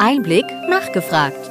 Einblick 0.00 0.44
nachgefragt. 0.68 1.50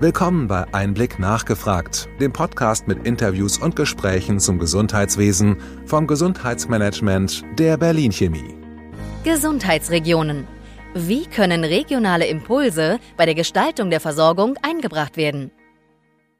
Willkommen 0.00 0.48
bei 0.48 0.64
Einblick 0.74 1.18
nachgefragt, 1.20 2.08
dem 2.20 2.32
Podcast 2.32 2.88
mit 2.88 3.06
Interviews 3.06 3.58
und 3.58 3.76
Gesprächen 3.76 4.40
zum 4.40 4.58
Gesundheitswesen 4.58 5.58
vom 5.86 6.08
Gesundheitsmanagement 6.08 7.44
der 7.56 7.76
Berlin 7.76 8.10
Chemie. 8.10 8.56
Gesundheitsregionen. 9.22 10.46
Wie 10.94 11.26
können 11.26 11.62
regionale 11.62 12.26
Impulse 12.26 12.98
bei 13.16 13.26
der 13.26 13.34
Gestaltung 13.34 13.90
der 13.90 14.00
Versorgung 14.00 14.56
eingebracht 14.62 15.16
werden? 15.16 15.52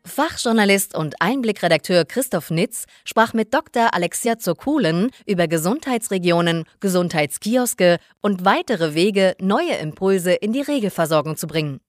Fachjournalist 0.07 0.95
und 0.95 1.15
Einblickredakteur 1.21 2.05
Christoph 2.05 2.51
Nitz 2.51 2.85
sprach 3.07 3.33
mit 3.33 3.55
Dr. 3.55 3.95
Alexia 3.95 4.39
Zokulen 4.39 5.11
über 5.27 5.49
Gesundheitsregionen, 5.49 6.65
Gesundheitskioske 6.81 7.99
und 8.21 8.45
weitere 8.45 8.95
Wege, 8.95 9.35
neue 9.41 9.77
Impulse 9.77 10.33
in 10.33 10.53
die 10.53 10.61
Regelversorgung 10.61 11.37
zu 11.39 11.47
bringen. 11.47 11.81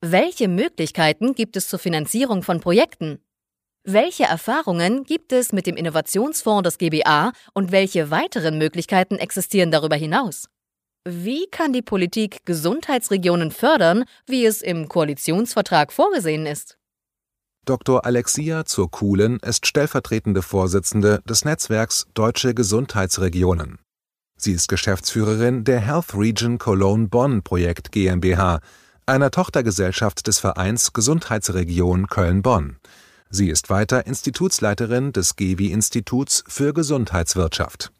Welche 0.00 0.48
Möglichkeiten 0.48 1.34
gibt 1.34 1.56
es 1.56 1.68
zur 1.68 1.78
Finanzierung 1.78 2.42
von 2.42 2.60
Projekten? 2.60 3.20
Welche 3.84 4.24
Erfahrungen 4.24 5.04
gibt 5.04 5.32
es 5.32 5.52
mit 5.52 5.66
dem 5.66 5.76
Innovationsfonds 5.76 6.62
des 6.62 6.78
GBA 6.78 7.32
und 7.52 7.72
welche 7.72 8.10
weiteren 8.10 8.56
Möglichkeiten 8.56 9.16
existieren 9.16 9.70
darüber 9.70 9.96
hinaus? 9.96 10.48
Wie 11.06 11.46
kann 11.46 11.74
die 11.74 11.82
Politik 11.82 12.44
Gesundheitsregionen 12.46 13.50
fördern, 13.50 14.04
wie 14.26 14.46
es 14.46 14.62
im 14.62 14.88
Koalitionsvertrag 14.88 15.92
vorgesehen 15.92 16.46
ist? 16.46 16.79
Dr. 17.66 18.04
Alexia 18.04 18.64
Zurkulen 18.64 19.38
ist 19.40 19.66
stellvertretende 19.66 20.42
Vorsitzende 20.42 21.20
des 21.28 21.44
Netzwerks 21.44 22.06
Deutsche 22.14 22.54
Gesundheitsregionen. 22.54 23.78
Sie 24.36 24.52
ist 24.52 24.68
Geschäftsführerin 24.68 25.64
der 25.64 25.80
Health 25.80 26.14
Region 26.14 26.58
Cologne 26.58 27.08
Bonn 27.08 27.42
Projekt 27.42 27.92
GmbH, 27.92 28.60
einer 29.04 29.30
Tochtergesellschaft 29.30 30.26
des 30.26 30.38
Vereins 30.38 30.92
Gesundheitsregion 30.92 32.06
Köln-Bonn. 32.06 32.78
Sie 33.28 33.50
ist 33.50 33.70
weiter 33.70 34.06
Institutsleiterin 34.06 35.12
des 35.12 35.36
GEWI-Instituts 35.36 36.42
für 36.48 36.72
Gesundheitswirtschaft. 36.72 37.92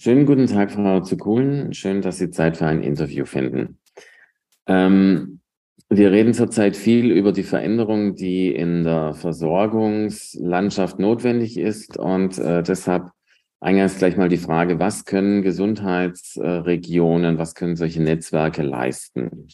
Schönen 0.00 0.26
guten 0.26 0.46
Tag, 0.46 0.70
Frau 0.70 1.00
Zukulen. 1.00 1.74
Schön, 1.74 2.02
dass 2.02 2.18
Sie 2.18 2.30
Zeit 2.30 2.56
für 2.56 2.66
ein 2.66 2.84
Interview 2.84 3.24
finden. 3.24 3.80
Ähm, 4.66 5.40
wir 5.88 6.12
reden 6.12 6.34
zurzeit 6.34 6.76
viel 6.76 7.10
über 7.10 7.32
die 7.32 7.42
Veränderung, 7.42 8.14
die 8.14 8.54
in 8.54 8.84
der 8.84 9.14
Versorgungslandschaft 9.14 11.00
notwendig 11.00 11.58
ist. 11.58 11.96
Und 11.96 12.38
äh, 12.38 12.62
deshalb 12.62 13.10
eingangs 13.58 13.98
gleich 13.98 14.16
mal 14.16 14.28
die 14.28 14.36
Frage, 14.36 14.78
was 14.78 15.04
können 15.04 15.42
Gesundheitsregionen, 15.42 17.38
was 17.38 17.56
können 17.56 17.74
solche 17.74 18.00
Netzwerke 18.00 18.62
leisten? 18.62 19.48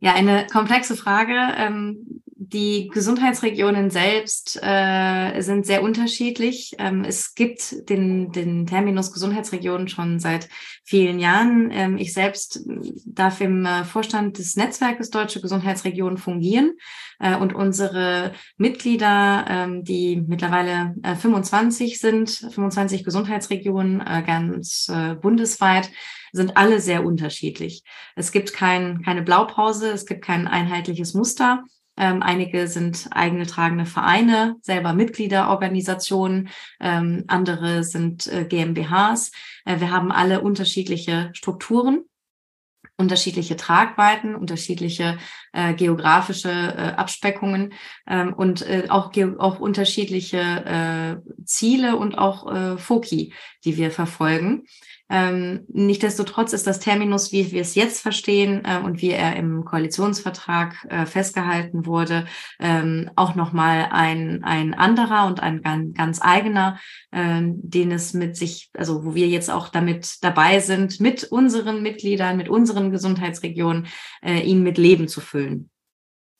Ja, 0.00 0.12
eine 0.12 0.46
komplexe 0.52 0.96
Frage. 0.96 1.32
Ähm, 1.56 2.22
die 2.36 2.88
Gesundheitsregionen 2.88 3.90
selbst 3.90 4.58
äh, 4.60 5.40
sind 5.40 5.66
sehr 5.66 5.82
unterschiedlich. 5.82 6.74
Ähm, 6.78 7.04
es 7.04 7.34
gibt 7.34 7.88
den, 7.88 8.32
den 8.32 8.66
Terminus 8.66 9.12
Gesundheitsregionen 9.12 9.88
schon 9.88 10.18
seit 10.18 10.48
vielen 10.82 11.20
Jahren. 11.20 11.70
Ähm, 11.70 11.96
ich 11.96 12.12
selbst 12.12 12.60
darf 13.06 13.40
im 13.40 13.64
äh, 13.64 13.84
Vorstand 13.84 14.38
des 14.38 14.56
Netzwerkes 14.56 15.10
Deutsche 15.10 15.40
Gesundheitsregionen 15.40 16.18
fungieren 16.18 16.72
äh, 17.20 17.36
und 17.36 17.54
unsere 17.54 18.32
Mitglieder, 18.56 19.44
ähm, 19.48 19.84
die 19.84 20.16
mittlerweile 20.16 20.94
äh, 21.04 21.14
25 21.14 22.00
sind, 22.00 22.30
25 22.30 23.04
Gesundheitsregionen 23.04 24.00
äh, 24.00 24.24
ganz 24.26 24.90
äh, 24.92 25.14
bundesweit, 25.14 25.88
sind 26.32 26.56
alle 26.56 26.80
sehr 26.80 27.04
unterschiedlich. 27.04 27.84
Es 28.16 28.32
gibt 28.32 28.52
kein, 28.52 29.02
keine 29.02 29.22
Blaupause, 29.22 29.92
es 29.92 30.04
gibt 30.04 30.24
kein 30.24 30.48
einheitliches 30.48 31.14
Muster. 31.14 31.62
Ähm, 31.96 32.22
einige 32.22 32.66
sind 32.66 33.08
eigene 33.12 33.46
tragende 33.46 33.86
Vereine, 33.86 34.56
selber 34.62 34.92
Mitgliederorganisationen, 34.94 36.48
ähm, 36.80 37.24
andere 37.28 37.84
sind 37.84 38.26
äh, 38.26 38.44
GmbHs. 38.44 39.30
Äh, 39.64 39.80
wir 39.80 39.90
haben 39.90 40.10
alle 40.10 40.40
unterschiedliche 40.40 41.30
Strukturen, 41.34 42.04
unterschiedliche 42.96 43.56
Tragweiten, 43.56 44.34
unterschiedliche 44.34 45.18
äh, 45.52 45.74
geografische 45.74 46.50
äh, 46.50 46.92
Abspeckungen 46.96 47.74
ähm, 48.08 48.32
und 48.34 48.62
äh, 48.62 48.86
auch, 48.88 49.12
auch 49.38 49.58
unterschiedliche 49.58 50.38
äh, 50.38 51.44
Ziele 51.44 51.96
und 51.96 52.16
auch 52.16 52.52
äh, 52.52 52.78
Foki, 52.78 53.32
die 53.64 53.76
wir 53.76 53.90
verfolgen. 53.90 54.64
Ähm, 55.10 55.64
Nichtsdestotrotz 55.68 56.52
ist 56.52 56.66
das 56.66 56.80
Terminus, 56.80 57.30
wie 57.30 57.52
wir 57.52 57.60
es 57.60 57.74
jetzt 57.74 58.00
verstehen 58.00 58.62
äh, 58.64 58.78
und 58.78 59.02
wie 59.02 59.10
er 59.10 59.36
im 59.36 59.64
Koalitionsvertrag 59.64 60.86
äh, 60.88 61.04
festgehalten 61.04 61.84
wurde, 61.84 62.26
ähm, 62.58 63.10
auch 63.14 63.34
nochmal 63.34 63.88
ein, 63.90 64.42
ein 64.44 64.72
anderer 64.72 65.26
und 65.26 65.40
ein 65.40 65.62
ganz, 65.62 65.94
ganz 65.94 66.22
eigener, 66.22 66.78
äh, 67.10 67.42
den 67.42 67.92
es 67.92 68.14
mit 68.14 68.36
sich, 68.36 68.70
also 68.72 69.04
wo 69.04 69.14
wir 69.14 69.28
jetzt 69.28 69.50
auch 69.50 69.68
damit 69.68 70.22
dabei 70.22 70.60
sind, 70.60 71.00
mit 71.00 71.24
unseren 71.24 71.82
Mitgliedern, 71.82 72.36
mit 72.36 72.48
unseren 72.48 72.90
Gesundheitsregionen, 72.90 73.86
äh, 74.22 74.40
ihn 74.40 74.62
mit 74.62 74.78
Leben 74.78 75.06
zu 75.06 75.20
füllen. 75.20 75.70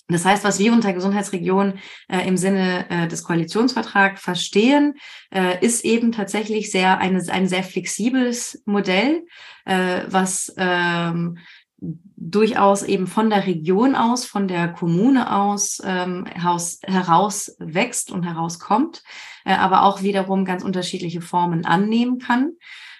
Das 0.09 0.26
heißt, 0.26 0.44
was 0.44 0.59
wir 0.59 0.72
unter 0.72 0.92
Gesundheitsregion 0.92 1.78
äh, 2.09 2.28
im 2.28 2.37
Sinne 2.37 2.88
äh, 2.91 3.09
des 3.09 3.25
Koalitionsvertrags 3.25 4.20
verstehen, 4.20 4.94
äh, 5.31 5.65
ist 5.65 5.84
eben 5.84 6.12
tatsächlich 6.12 6.70
sehr 6.70 6.98
eine, 6.98 7.22
ein 7.31 7.48
sehr 7.48 7.62
flexibles 7.62 8.62
Modell, 8.66 9.25
äh, 9.64 10.03
was 10.09 10.53
ähm, 10.59 11.38
durchaus 11.78 12.82
eben 12.82 13.06
von 13.06 13.31
der 13.31 13.47
Region 13.47 13.94
aus, 13.94 14.26
von 14.26 14.47
der 14.47 14.69
Kommune 14.69 15.32
aus 15.34 15.81
ähm, 15.84 16.26
heraus, 16.26 16.81
heraus 16.82 17.56
wächst 17.59 18.10
und 18.10 18.25
herauskommt, 18.25 19.03
äh, 19.47 19.54
aber 19.54 19.84
auch 19.84 20.03
wiederum 20.03 20.44
ganz 20.44 20.62
unterschiedliche 20.62 21.22
Formen 21.22 21.64
annehmen 21.64 22.19
kann 22.19 22.53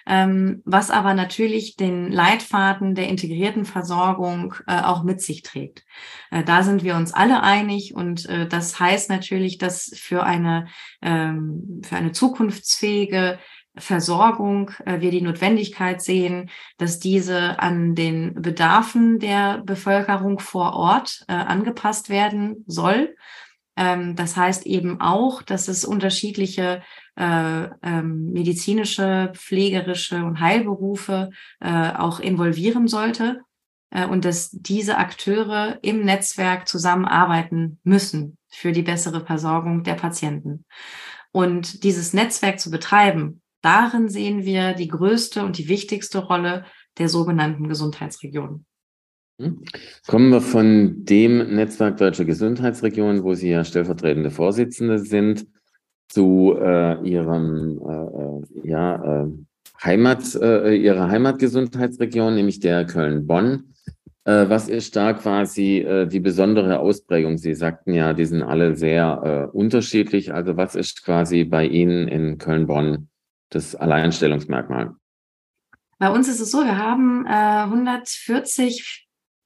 ähm, 0.05 0.61
was 0.65 0.91
aber 0.91 1.13
natürlich 1.13 1.75
den 1.75 2.11
Leitfaden 2.11 2.95
der 2.95 3.07
integrierten 3.09 3.65
Versorgung 3.65 4.55
äh, 4.67 4.81
auch 4.81 5.03
mit 5.03 5.21
sich 5.21 5.41
trägt. 5.41 5.83
Äh, 6.31 6.43
da 6.43 6.63
sind 6.63 6.83
wir 6.83 6.95
uns 6.95 7.13
alle 7.13 7.41
einig 7.41 7.95
und 7.95 8.27
äh, 8.27 8.47
das 8.47 8.79
heißt 8.79 9.09
natürlich, 9.09 9.57
dass 9.57 9.91
für 9.95 10.23
eine, 10.23 10.67
ähm, 11.01 11.81
für 11.83 11.95
eine 11.95 12.11
zukunftsfähige 12.11 13.39
Versorgung 13.77 14.71
äh, 14.85 15.01
wir 15.01 15.11
die 15.11 15.21
Notwendigkeit 15.21 16.01
sehen, 16.01 16.49
dass 16.77 16.99
diese 16.99 17.59
an 17.59 17.95
den 17.95 18.41
Bedarfen 18.41 19.19
der 19.19 19.61
Bevölkerung 19.65 20.39
vor 20.39 20.73
Ort 20.73 21.25
äh, 21.27 21.33
angepasst 21.33 22.09
werden 22.09 22.63
soll. 22.67 23.15
Ähm, 23.77 24.15
das 24.15 24.37
heißt 24.37 24.65
eben 24.65 25.01
auch, 25.01 25.41
dass 25.41 25.67
es 25.67 25.85
unterschiedliche 25.85 26.81
äh, 27.15 27.69
ähm, 27.83 28.31
medizinische, 28.31 29.31
pflegerische 29.33 30.23
und 30.23 30.39
Heilberufe 30.39 31.31
äh, 31.59 31.91
auch 31.91 32.19
involvieren 32.19 32.87
sollte 32.87 33.41
äh, 33.91 34.05
und 34.05 34.25
dass 34.25 34.51
diese 34.51 34.97
Akteure 34.97 35.79
im 35.81 36.03
Netzwerk 36.03 36.67
zusammenarbeiten 36.67 37.79
müssen 37.83 38.37
für 38.49 38.71
die 38.71 38.83
bessere 38.83 39.25
Versorgung 39.25 39.83
der 39.83 39.95
Patienten. 39.95 40.65
Und 41.31 41.83
dieses 41.83 42.13
Netzwerk 42.13 42.59
zu 42.59 42.71
betreiben, 42.71 43.41
darin 43.61 44.07
sehen 44.07 44.45
wir 44.45 44.73
die 44.73 44.87
größte 44.87 45.43
und 45.43 45.57
die 45.57 45.67
wichtigste 45.67 46.19
Rolle 46.19 46.65
der 46.97 47.09
sogenannten 47.09 47.67
Gesundheitsregionen. 47.67 48.65
Hm? 49.39 49.63
Kommen 50.07 50.29
wir 50.31 50.41
von 50.41 51.03
dem 51.03 51.55
Netzwerk 51.55 51.97
Deutsche 51.97 52.25
Gesundheitsregionen, 52.25 53.23
wo 53.23 53.33
Sie 53.33 53.49
ja 53.49 53.65
stellvertretende 53.65 54.31
Vorsitzende 54.31 54.99
sind, 54.99 55.45
zu 56.07 56.55
äh, 56.57 57.01
ihrem 57.07 57.81
äh, 57.85 58.67
äh, 58.67 58.69
ja, 58.69 59.23
äh, 59.23 59.27
Heimat, 59.83 60.35
äh, 60.35 60.75
ihrer 60.75 61.09
Heimatgesundheitsregion, 61.09 62.35
nämlich 62.35 62.59
der 62.59 62.85
Köln-Bonn. 62.85 63.73
Äh, 64.23 64.49
was 64.49 64.69
ist 64.69 64.95
da 64.95 65.13
quasi 65.13 65.79
äh, 65.79 66.07
die 66.07 66.19
besondere 66.21 66.79
Ausprägung? 66.79 67.37
Sie 67.37 67.53
sagten 67.53 67.93
ja, 67.93 68.13
die 68.13 68.25
sind 68.25 68.41
alle 68.41 68.75
sehr 68.75 69.49
äh, 69.53 69.57
unterschiedlich. 69.57 70.33
Also 70.33 70.55
was 70.55 70.75
ist 70.75 71.03
quasi 71.03 71.43
bei 71.43 71.65
Ihnen 71.65 72.07
in 72.07 72.37
Köln-Bonn 72.37 73.09
das 73.49 73.75
Alleinstellungsmerkmal? 73.75 74.95
Bei 75.99 76.09
uns 76.09 76.27
ist 76.27 76.39
es 76.39 76.51
so, 76.51 76.59
wir 76.59 76.77
haben 76.77 77.25
äh, 77.25 77.29
140 77.29 79.04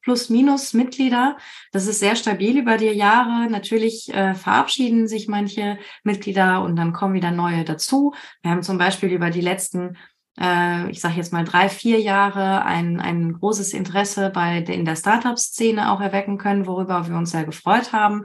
plus 0.09 0.31
minus 0.31 0.73
Mitglieder. 0.73 1.37
Das 1.71 1.85
ist 1.85 1.99
sehr 1.99 2.15
stabil 2.15 2.57
über 2.57 2.77
die 2.77 2.87
Jahre. 2.87 3.47
Natürlich 3.47 4.11
äh, 4.11 4.33
verabschieden 4.33 5.07
sich 5.07 5.27
manche 5.27 5.77
Mitglieder 6.03 6.63
und 6.63 6.75
dann 6.77 6.93
kommen 6.93 7.13
wieder 7.13 7.29
neue 7.29 7.63
dazu. 7.63 8.15
Wir 8.41 8.49
haben 8.49 8.63
zum 8.63 8.79
Beispiel 8.79 9.09
über 9.11 9.29
die 9.29 9.41
letzten 9.41 9.97
äh, 10.41 10.89
ich 10.89 10.99
sage 10.99 11.17
jetzt 11.17 11.31
mal 11.31 11.43
drei, 11.43 11.69
vier 11.69 11.99
Jahre 11.99 12.65
ein, 12.65 12.99
ein 12.99 13.33
großes 13.33 13.73
Interesse 13.73 14.31
bei 14.31 14.61
der, 14.61 14.73
in 14.73 14.85
der 14.85 14.95
Startup-Szene 14.95 15.91
auch 15.91 16.01
erwecken 16.01 16.39
können, 16.39 16.65
worüber 16.65 17.07
wir 17.07 17.15
uns 17.15 17.29
sehr 17.29 17.43
gefreut 17.43 17.93
haben. 17.93 18.23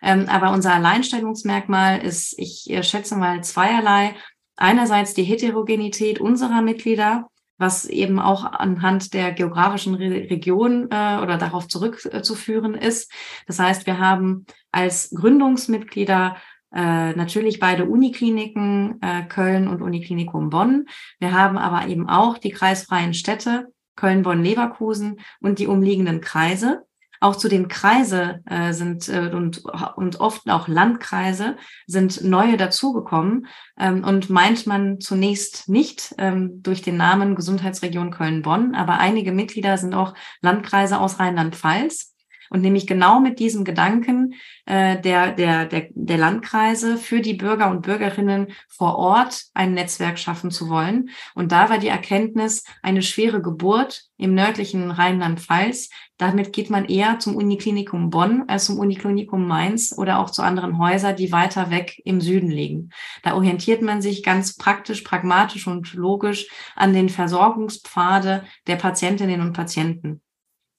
Ähm, 0.00 0.30
aber 0.30 0.52
unser 0.52 0.72
Alleinstellungsmerkmal 0.72 1.98
ist, 1.98 2.34
ich 2.38 2.70
äh, 2.70 2.82
schätze 2.82 3.14
mal 3.14 3.44
zweierlei. 3.44 4.14
Einerseits 4.56 5.12
die 5.12 5.24
Heterogenität 5.24 6.18
unserer 6.18 6.62
Mitglieder, 6.62 7.28
was 7.58 7.86
eben 7.86 8.18
auch 8.18 8.44
anhand 8.44 9.14
der 9.14 9.32
geografischen 9.32 9.94
Re 9.94 10.28
Region 10.30 10.88
äh, 10.90 11.18
oder 11.22 11.38
darauf 11.38 11.68
zurückzuführen 11.68 12.74
ist. 12.74 13.10
Das 13.46 13.58
heißt, 13.58 13.86
wir 13.86 13.98
haben 13.98 14.46
als 14.72 15.10
Gründungsmitglieder 15.10 16.36
äh, 16.74 17.12
natürlich 17.12 17.58
beide 17.58 17.84
Unikliniken 17.86 19.00
äh, 19.00 19.22
Köln 19.22 19.68
und 19.68 19.82
Uniklinikum 19.82 20.50
Bonn. 20.50 20.86
Wir 21.18 21.32
haben 21.32 21.56
aber 21.56 21.88
eben 21.88 22.08
auch 22.08 22.38
die 22.38 22.50
kreisfreien 22.50 23.14
Städte 23.14 23.66
Köln, 23.96 24.22
Bonn, 24.22 24.42
Leverkusen 24.42 25.20
und 25.40 25.58
die 25.58 25.66
umliegenden 25.66 26.20
Kreise. 26.20 26.85
Auch 27.20 27.36
zu 27.36 27.48
den 27.48 27.68
Kreise 27.68 28.40
äh, 28.46 28.72
sind 28.72 29.08
äh, 29.08 29.30
und, 29.34 29.64
und 29.96 30.20
oft 30.20 30.48
auch 30.50 30.68
Landkreise 30.68 31.56
sind 31.86 32.24
neue 32.24 32.56
dazugekommen 32.56 33.46
ähm, 33.78 34.04
und 34.04 34.30
meint 34.30 34.66
man 34.66 35.00
zunächst 35.00 35.68
nicht 35.68 36.14
ähm, 36.18 36.62
durch 36.62 36.82
den 36.82 36.96
Namen 36.96 37.34
Gesundheitsregion 37.34 38.10
Köln-Bonn, 38.10 38.74
aber 38.74 38.98
einige 38.98 39.32
Mitglieder 39.32 39.78
sind 39.78 39.94
auch 39.94 40.14
Landkreise 40.40 40.98
aus 40.98 41.18
Rheinland-Pfalz. 41.18 42.15
Und 42.50 42.62
nämlich 42.62 42.86
genau 42.86 43.20
mit 43.20 43.38
diesem 43.38 43.64
Gedanken 43.64 44.34
äh, 44.66 45.00
der, 45.00 45.32
der, 45.32 45.66
der, 45.66 45.88
der 45.90 46.18
Landkreise 46.18 46.96
für 46.96 47.20
die 47.20 47.34
Bürger 47.34 47.70
und 47.70 47.82
Bürgerinnen 47.82 48.48
vor 48.68 48.96
Ort 48.96 49.44
ein 49.54 49.74
Netzwerk 49.74 50.18
schaffen 50.18 50.50
zu 50.50 50.68
wollen. 50.68 51.10
Und 51.34 51.52
da 51.52 51.70
war 51.70 51.78
die 51.78 51.88
Erkenntnis 51.88 52.64
eine 52.82 53.02
schwere 53.02 53.42
Geburt 53.42 54.02
im 54.16 54.34
nördlichen 54.34 54.90
Rheinland-Pfalz. 54.90 55.90
Damit 56.18 56.52
geht 56.52 56.70
man 56.70 56.86
eher 56.86 57.18
zum 57.18 57.36
Uniklinikum 57.36 58.10
Bonn 58.10 58.44
als 58.48 58.66
zum 58.66 58.78
Uniklinikum 58.78 59.46
Mainz 59.46 59.94
oder 59.96 60.18
auch 60.18 60.30
zu 60.30 60.42
anderen 60.42 60.78
Häusern, 60.78 61.16
die 61.16 61.32
weiter 61.32 61.70
weg 61.70 62.00
im 62.04 62.20
Süden 62.20 62.50
liegen. 62.50 62.90
Da 63.22 63.34
orientiert 63.34 63.82
man 63.82 64.00
sich 64.00 64.22
ganz 64.22 64.56
praktisch, 64.56 65.02
pragmatisch 65.02 65.66
und 65.66 65.92
logisch 65.92 66.48
an 66.74 66.94
den 66.94 67.08
Versorgungspfade 67.08 68.44
der 68.66 68.76
Patientinnen 68.76 69.40
und 69.42 69.52
Patienten. 69.52 70.22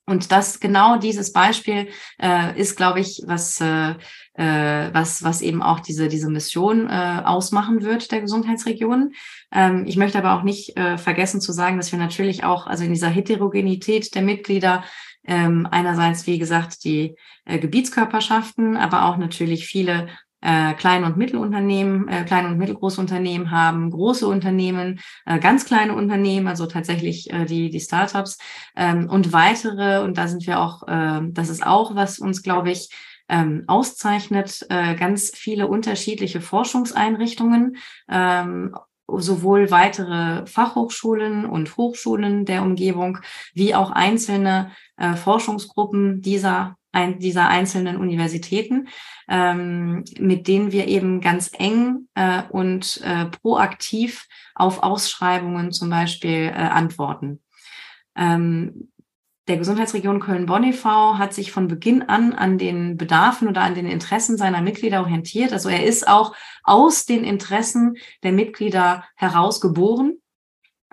Und 0.07 0.31
das 0.31 0.61
genau 0.61 0.97
dieses 0.97 1.33
Beispiel 1.33 1.89
äh, 2.17 2.57
ist, 2.57 2.77
glaube 2.77 3.01
ich, 3.01 3.23
was 3.25 3.59
äh, 3.59 3.91
äh, 4.35 4.93
was 4.93 5.21
was 5.21 5.41
eben 5.41 5.61
auch 5.61 5.81
diese 5.81 6.07
diese 6.07 6.29
Mission 6.29 6.89
äh, 6.89 7.21
ausmachen 7.25 7.83
wird 7.83 8.09
der 8.11 8.21
Gesundheitsregionen. 8.21 9.13
Ähm, 9.51 9.83
ich 9.85 9.97
möchte 9.97 10.17
aber 10.17 10.33
auch 10.33 10.43
nicht 10.43 10.77
äh, 10.77 10.97
vergessen 10.97 11.41
zu 11.41 11.51
sagen, 11.51 11.75
dass 11.75 11.91
wir 11.91 11.99
natürlich 11.99 12.45
auch 12.45 12.67
also 12.67 12.85
in 12.85 12.93
dieser 12.93 13.09
Heterogenität 13.09 14.15
der 14.15 14.21
Mitglieder 14.21 14.85
ähm, 15.27 15.67
einerseits 15.69 16.25
wie 16.25 16.39
gesagt 16.39 16.85
die 16.85 17.17
äh, 17.43 17.59
Gebietskörperschaften, 17.59 18.77
aber 18.77 19.05
auch 19.07 19.17
natürlich 19.17 19.67
viele 19.67 20.07
äh, 20.41 20.73
kleine 20.73 21.07
und 21.07 21.17
Mittelunternehmen, 21.17 22.07
äh, 22.07 22.23
kleine 22.23 22.49
und 22.49 22.57
mittelgroße 22.57 23.01
Unternehmen 23.01 23.51
haben, 23.51 23.89
große 23.89 24.27
Unternehmen, 24.27 24.99
äh, 25.25 25.39
ganz 25.39 25.65
kleine 25.65 25.95
Unternehmen, 25.95 26.47
also 26.47 26.65
tatsächlich 26.65 27.31
äh, 27.31 27.45
die, 27.45 27.69
die 27.69 27.79
Startups 27.79 28.37
ähm, 28.75 29.09
und 29.09 29.33
weitere. 29.33 30.03
Und 30.03 30.17
da 30.17 30.27
sind 30.27 30.45
wir 30.47 30.59
auch, 30.59 30.87
äh, 30.87 31.21
das 31.29 31.49
ist 31.49 31.65
auch, 31.65 31.95
was 31.95 32.19
uns, 32.19 32.43
glaube 32.43 32.71
ich, 32.71 32.89
ähm, 33.29 33.63
auszeichnet, 33.67 34.65
äh, 34.69 34.95
ganz 34.95 35.31
viele 35.35 35.67
unterschiedliche 35.67 36.39
Forschungseinrichtungen, 36.41 37.77
ähm, 38.09 38.75
sowohl 39.07 39.71
weitere 39.71 40.45
Fachhochschulen 40.45 41.45
und 41.45 41.77
Hochschulen 41.77 42.45
der 42.45 42.61
Umgebung, 42.61 43.19
wie 43.53 43.73
auch 43.73 43.91
einzelne 43.91 44.71
äh, 44.97 45.15
Forschungsgruppen 45.15 46.21
dieser 46.21 46.75
ein, 46.97 47.19
dieser 47.19 47.47
einzelnen 47.47 47.97
Universitäten, 47.97 48.87
ähm, 49.29 50.03
mit 50.19 50.47
denen 50.47 50.71
wir 50.71 50.87
eben 50.87 51.21
ganz 51.21 51.51
eng 51.53 52.07
äh, 52.15 52.41
und 52.49 53.01
äh, 53.03 53.25
proaktiv 53.25 54.27
auf 54.55 54.81
Ausschreibungen 54.81 55.71
zum 55.71 55.89
Beispiel 55.89 56.47
äh, 56.47 56.53
antworten. 56.53 57.41
Ähm, 58.15 58.89
der 59.47 59.57
Gesundheitsregion 59.57 60.19
Köln-Bonn 60.19 60.63
e.V. 60.65 61.17
hat 61.17 61.33
sich 61.33 61.51
von 61.51 61.69
Beginn 61.69 62.01
an 62.01 62.33
an 62.33 62.57
den 62.57 62.97
Bedarfen 62.97 63.47
oder 63.47 63.61
an 63.61 63.75
den 63.75 63.87
Interessen 63.87 64.35
seiner 64.35 64.61
Mitglieder 64.61 65.01
orientiert. 65.01 65.53
Also 65.53 65.69
er 65.69 65.85
ist 65.85 66.05
auch 66.07 66.35
aus 66.63 67.05
den 67.05 67.23
Interessen 67.23 67.95
der 68.23 68.33
Mitglieder 68.33 69.05
heraus 69.15 69.61
geboren 69.61 70.17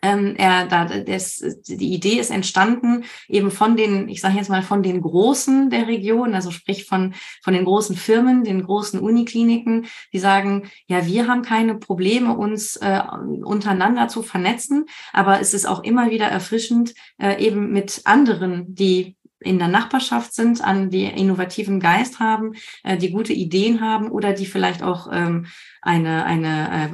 ähm, 0.05 0.35
er, 0.37 0.67
da, 0.67 0.85
das, 0.85 1.43
die 1.67 1.95
Idee 1.95 2.21
ist 2.21 2.31
entstanden 2.31 3.05
eben 3.29 3.51
von 3.51 3.77
den, 3.77 4.09
ich 4.09 4.21
sage 4.21 4.37
jetzt 4.37 4.51
mal 4.51 4.63
von 4.63 4.83
den 4.83 5.01
Großen 5.01 5.71
der 5.71 5.89
Region, 5.89 6.35
also 6.35 6.51
sprich 6.51 6.85
von 6.85 7.15
von 7.43 7.55
den 7.55 7.65
großen 7.65 7.97
Firmen, 7.97 8.45
den 8.45 8.63
großen 8.63 9.01
Unikliniken, 9.01 9.87
die 10.13 10.19
sagen, 10.19 10.71
ja, 10.87 11.07
wir 11.07 11.27
haben 11.27 11.43
keine 11.43 11.77
Probleme, 11.77 12.37
uns 12.37 12.77
äh, 12.77 13.01
untereinander 13.43 14.09
zu 14.09 14.23
vernetzen, 14.23 14.87
aber 15.13 15.41
es 15.41 15.55
ist 15.55 15.67
auch 15.67 15.83
immer 15.83 16.11
wieder 16.11 16.27
erfrischend, 16.27 16.95
äh, 17.19 17.43
eben 17.43 17.73
mit 17.73 18.03
anderen, 18.05 18.75
die 18.75 19.17
in 19.45 19.59
der 19.59 19.69
Nachbarschaft 19.69 20.35
sind, 20.35 20.63
an 20.63 20.91
die 20.91 21.05
innovativen 21.05 21.81
Geist 21.81 22.21
haben, 22.21 22.53
äh, 22.83 22.97
die 22.97 23.11
gute 23.11 23.33
Ideen 23.33 23.81
haben 23.81 24.11
oder 24.11 24.33
die 24.33 24.47
vielleicht 24.47 24.83
auch 24.83 25.09
ähm, 25.13 25.47
eine, 25.83 26.25
eine 26.25 26.91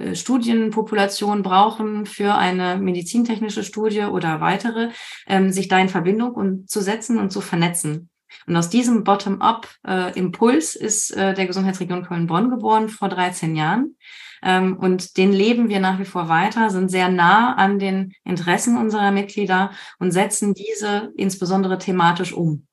äh, 0.00 0.14
Studienpopulation 0.14 1.42
brauchen 1.42 2.06
für 2.06 2.34
eine 2.34 2.78
medizintechnische 2.78 3.64
Studie 3.64 4.02
oder 4.02 4.40
weitere, 4.40 4.90
ähm, 5.26 5.50
sich 5.50 5.68
da 5.68 5.78
in 5.78 5.88
Verbindung 5.88 6.32
und 6.32 6.70
zu 6.70 6.80
setzen 6.80 7.18
und 7.18 7.30
zu 7.30 7.40
vernetzen. 7.40 8.08
Und 8.46 8.56
aus 8.56 8.70
diesem 8.70 9.04
Bottom-up-Impuls 9.04 10.76
äh, 10.76 10.84
ist 10.84 11.16
äh, 11.16 11.34
der 11.34 11.46
Gesundheitsregion 11.46 12.04
Köln-Bonn 12.04 12.50
geboren 12.50 12.88
vor 12.88 13.08
13 13.08 13.56
Jahren. 13.56 13.96
Ähm, 14.42 14.76
und 14.76 15.16
den 15.16 15.32
leben 15.32 15.68
wir 15.68 15.80
nach 15.80 15.98
wie 15.98 16.04
vor 16.04 16.28
weiter, 16.28 16.70
sind 16.70 16.90
sehr 16.90 17.08
nah 17.08 17.54
an 17.54 17.78
den 17.78 18.12
Interessen 18.24 18.76
unserer 18.76 19.10
Mitglieder 19.10 19.72
und 19.98 20.12
setzen 20.12 20.54
diese 20.54 21.12
insbesondere 21.16 21.78
thematisch 21.78 22.32
um. 22.32 22.64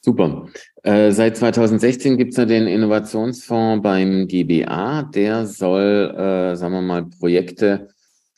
Super. 0.00 0.48
Äh, 0.82 1.12
seit 1.12 1.36
2016 1.36 2.16
gibt 2.18 2.32
es 2.32 2.36
ja 2.36 2.44
den 2.44 2.66
Innovationsfonds 2.66 3.82
beim 3.82 4.26
GBA. 4.26 5.04
Der 5.04 5.46
soll, 5.46 6.56
sagen 6.56 6.74
wir 6.74 6.82
mal, 6.82 7.04
Projekte 7.04 7.88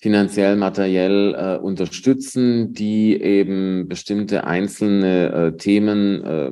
finanziell, 0.04 0.56
materiell 0.56 1.34
äh, 1.34 1.56
unterstützen, 1.56 2.74
die 2.74 3.18
eben 3.18 3.88
bestimmte 3.88 4.44
einzelne 4.44 5.32
äh, 5.32 5.56
Themen 5.56 6.22
äh, 6.22 6.50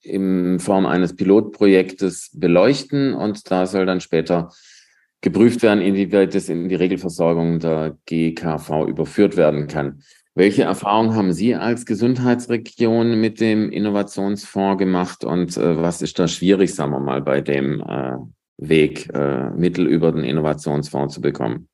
in 0.00 0.58
Form 0.58 0.84
eines 0.84 1.14
Pilotprojektes 1.14 2.32
beleuchten 2.34 3.14
und 3.14 3.48
da 3.48 3.66
soll 3.66 3.86
dann 3.86 4.00
später 4.00 4.50
geprüft 5.20 5.62
werden, 5.62 5.80
inwieweit 5.80 6.34
das 6.34 6.48
in 6.48 6.68
die 6.68 6.74
Regelversorgung 6.74 7.60
der 7.60 7.96
GKV 8.06 8.88
überführt 8.88 9.36
werden 9.36 9.68
kann. 9.68 10.02
Welche 10.34 10.64
Erfahrungen 10.64 11.14
haben 11.14 11.32
Sie 11.32 11.54
als 11.54 11.86
Gesundheitsregion 11.86 13.20
mit 13.20 13.38
dem 13.38 13.70
Innovationsfonds 13.70 14.78
gemacht 14.80 15.22
und 15.22 15.56
äh, 15.56 15.80
was 15.80 16.02
ist 16.02 16.18
da 16.18 16.26
schwierig, 16.26 16.74
sagen 16.74 16.90
wir 16.90 16.98
mal, 16.98 17.22
bei 17.22 17.40
dem 17.40 17.80
äh, 17.82 18.16
Weg, 18.56 19.14
äh, 19.14 19.50
Mittel 19.50 19.86
über 19.86 20.10
den 20.10 20.24
Innovationsfonds 20.24 21.14
zu 21.14 21.20
bekommen? 21.20 21.68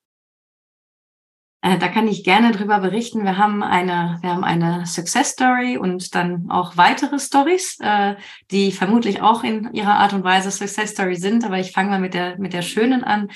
Äh, 1.61 1.79
da 1.79 1.89
kann 1.89 2.07
ich 2.07 2.23
gerne 2.23 2.53
drüber 2.53 2.79
berichten. 2.79 3.25
Wir 3.25 3.37
haben 3.37 3.63
eine, 3.63 4.19
wir 4.21 4.31
haben 4.31 4.45
eine 4.45 4.87
Success 4.87 5.31
Story 5.31 5.77
und 5.77 6.15
dann 6.15 6.51
auch 6.51 6.77
weitere 6.77 7.19
Stories, 7.19 7.79
äh, 7.81 8.15
die 8.51 8.71
vermutlich 8.71 9.23
auch 9.23 9.43
in 9.43 9.73
ihrer 9.73 9.97
Art 9.97 10.13
und 10.13 10.23
Weise 10.23 10.51
Success 10.51 10.91
Story 10.91 11.17
sind. 11.17 11.45
Aber 11.45 11.59
ich 11.59 11.73
fange 11.73 11.91
mal 11.91 12.01
mit 12.01 12.15
der, 12.15 12.39
mit 12.39 12.53
der 12.53 12.63
schönen 12.63 13.03
an. 13.03 13.29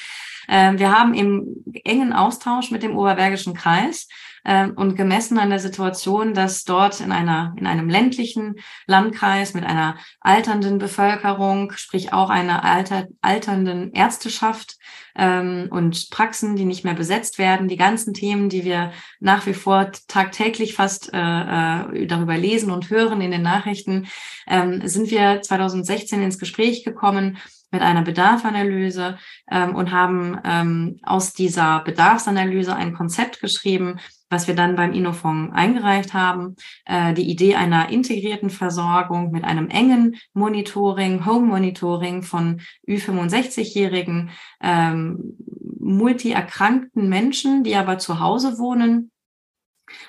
Äh, 0.46 0.78
wir 0.78 0.96
haben 0.96 1.14
im 1.14 1.64
engen 1.84 2.12
Austausch 2.12 2.70
mit 2.70 2.82
dem 2.82 2.96
Oberbergischen 2.96 3.54
Kreis 3.54 4.06
ähm, 4.06 4.12
und 4.44 4.96
gemessen 4.96 5.38
an 5.38 5.50
der 5.50 5.60
Situation, 5.60 6.34
dass 6.34 6.64
dort 6.64 7.00
in 7.00 7.12
einer, 7.12 7.54
in 7.56 7.66
einem 7.66 7.88
ländlichen 7.88 8.56
Landkreis 8.86 9.54
mit 9.54 9.64
einer 9.64 9.96
alternden 10.20 10.78
Bevölkerung, 10.78 11.72
sprich 11.76 12.12
auch 12.12 12.28
einer 12.28 12.64
alter, 12.64 13.06
alternden 13.20 13.92
Ärzteschaft 13.92 14.78
ähm, 15.14 15.68
und 15.70 16.10
Praxen, 16.10 16.56
die 16.56 16.64
nicht 16.64 16.84
mehr 16.84 16.94
besetzt 16.94 17.38
werden, 17.38 17.68
die 17.68 17.76
ganzen 17.76 18.14
Themen, 18.14 18.48
die 18.48 18.64
wir 18.64 18.92
nach 19.20 19.46
wie 19.46 19.54
vor 19.54 19.90
tagtäglich 20.08 20.74
fast 20.74 21.12
äh, 21.12 21.18
äh 21.18 22.06
darüber 22.06 22.36
lesen 22.36 22.70
und 22.70 22.90
hören 22.90 23.20
in 23.20 23.30
den 23.30 23.42
Nachrichten, 23.42 24.06
ähm, 24.46 24.86
sind 24.86 25.10
wir 25.10 25.42
2016 25.42 26.22
ins 26.22 26.38
Gespräch 26.38 26.84
gekommen 26.84 27.38
mit 27.70 27.80
einer 27.80 28.02
Bedarfsanalyse 28.02 29.18
ähm, 29.50 29.74
und 29.74 29.92
haben 29.92 30.38
ähm, 30.44 31.00
aus 31.02 31.32
dieser 31.32 31.80
Bedarfsanalyse 31.80 32.74
ein 32.74 32.92
Konzept 32.92 33.40
geschrieben, 33.40 33.98
was 34.32 34.48
wir 34.48 34.56
dann 34.56 34.74
beim 34.74 34.92
Innofonds 34.92 35.54
eingereicht 35.54 36.14
haben. 36.14 36.56
Äh, 36.86 37.14
die 37.14 37.30
Idee 37.30 37.54
einer 37.54 37.90
integrierten 37.90 38.50
Versorgung 38.50 39.30
mit 39.30 39.44
einem 39.44 39.68
engen 39.68 40.16
Monitoring, 40.32 41.26
Home 41.26 41.46
Monitoring 41.46 42.22
von 42.22 42.60
Ü65-Jährigen, 42.88 44.30
ähm, 44.60 45.36
multi-erkrankten 45.78 47.08
Menschen, 47.08 47.62
die 47.62 47.76
aber 47.76 47.98
zu 47.98 48.18
Hause 48.18 48.58
wohnen 48.58 49.10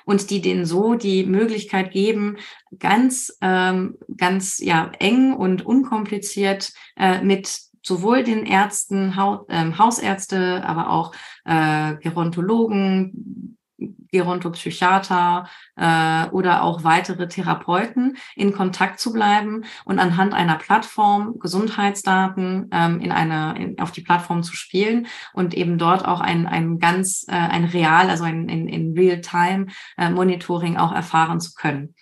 und 0.04 0.30
die 0.30 0.40
denen 0.40 0.64
so 0.64 0.94
die 0.94 1.24
Möglichkeit 1.24 1.90
geben, 1.90 2.38
ganz, 2.78 3.36
ähm, 3.42 3.96
ganz 4.16 4.58
ja, 4.58 4.90
eng 4.98 5.34
und 5.34 5.66
unkompliziert 5.66 6.72
äh, 6.96 7.22
mit 7.22 7.60
sowohl 7.82 8.24
den 8.24 8.46
Ärzten, 8.46 9.16
Haut, 9.16 9.48
äh, 9.48 9.72
Hausärzte, 9.76 10.64
aber 10.64 10.90
auch 10.90 11.14
äh, 11.44 11.96
Gerontologen, 11.96 13.58
Gerontopsychiater 13.78 15.48
äh, 15.76 16.26
oder 16.30 16.62
auch 16.62 16.84
weitere 16.84 17.28
Therapeuten 17.28 18.16
in 18.36 18.52
Kontakt 18.52 19.00
zu 19.00 19.12
bleiben 19.12 19.64
und 19.84 19.98
anhand 19.98 20.34
einer 20.34 20.56
Plattform 20.56 21.38
Gesundheitsdaten 21.38 22.68
ähm, 22.72 23.00
in 23.00 23.12
eine, 23.12 23.58
in, 23.58 23.78
auf 23.80 23.92
die 23.92 24.02
Plattform 24.02 24.42
zu 24.42 24.54
spielen 24.54 25.06
und 25.32 25.54
eben 25.54 25.78
dort 25.78 26.06
auch 26.06 26.20
ein, 26.20 26.46
ein 26.46 26.78
ganz, 26.78 27.26
äh, 27.28 27.32
ein 27.32 27.64
real, 27.64 28.10
also 28.10 28.24
ein 28.24 28.48
in, 28.48 28.68
in 28.68 28.94
Real-Time 28.96 29.66
äh, 29.96 30.10
Monitoring 30.10 30.76
auch 30.76 30.92
erfahren 30.92 31.40
zu 31.40 31.54
können. 31.54 31.94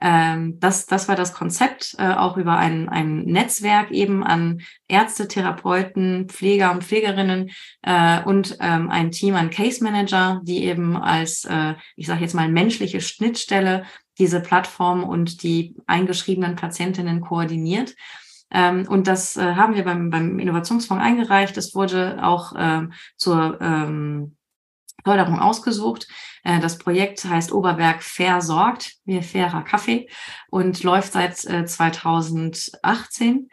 Ähm, 0.00 0.58
das, 0.60 0.86
das 0.86 1.08
war 1.08 1.16
das 1.16 1.32
Konzept, 1.32 1.94
äh, 1.98 2.12
auch 2.12 2.36
über 2.36 2.56
ein, 2.56 2.88
ein 2.88 3.24
Netzwerk 3.24 3.90
eben 3.90 4.24
an 4.24 4.60
Ärzte, 4.88 5.28
Therapeuten, 5.28 6.28
Pfleger 6.28 6.72
und 6.72 6.84
Pflegerinnen 6.84 7.50
äh, 7.82 8.22
und 8.22 8.56
ähm, 8.60 8.90
ein 8.90 9.10
Team 9.10 9.34
an 9.34 9.50
Case 9.50 9.82
Manager, 9.82 10.40
die 10.44 10.64
eben 10.64 10.96
als, 10.96 11.44
äh, 11.44 11.74
ich 11.96 12.06
sage 12.06 12.22
jetzt 12.22 12.34
mal, 12.34 12.48
menschliche 12.48 13.00
Schnittstelle 13.00 13.84
diese 14.18 14.40
Plattform 14.40 15.04
und 15.04 15.42
die 15.42 15.74
eingeschriebenen 15.86 16.56
Patientinnen 16.56 17.20
koordiniert. 17.20 17.94
Ähm, 18.50 18.86
und 18.88 19.08
das 19.08 19.36
haben 19.36 19.74
wir 19.74 19.84
beim, 19.84 20.10
beim 20.10 20.38
Innovationsfonds 20.38 21.02
eingereicht. 21.02 21.56
Es 21.56 21.74
wurde 21.74 22.18
auch 22.22 22.52
zur 23.16 23.58
Förderung 25.02 25.38
ausgesucht. 25.38 26.06
Äh, 26.44 26.60
das 26.60 26.78
Projekt 26.78 27.24
heißt 27.24 27.52
Oberberg 27.52 28.02
Versorgt, 28.02 28.94
wie 29.04 29.22
fairer 29.22 29.62
Kaffee 29.62 30.08
und 30.50 30.82
läuft 30.82 31.12
seit 31.12 31.36
2018. 31.36 33.36
Äh, 33.36 33.48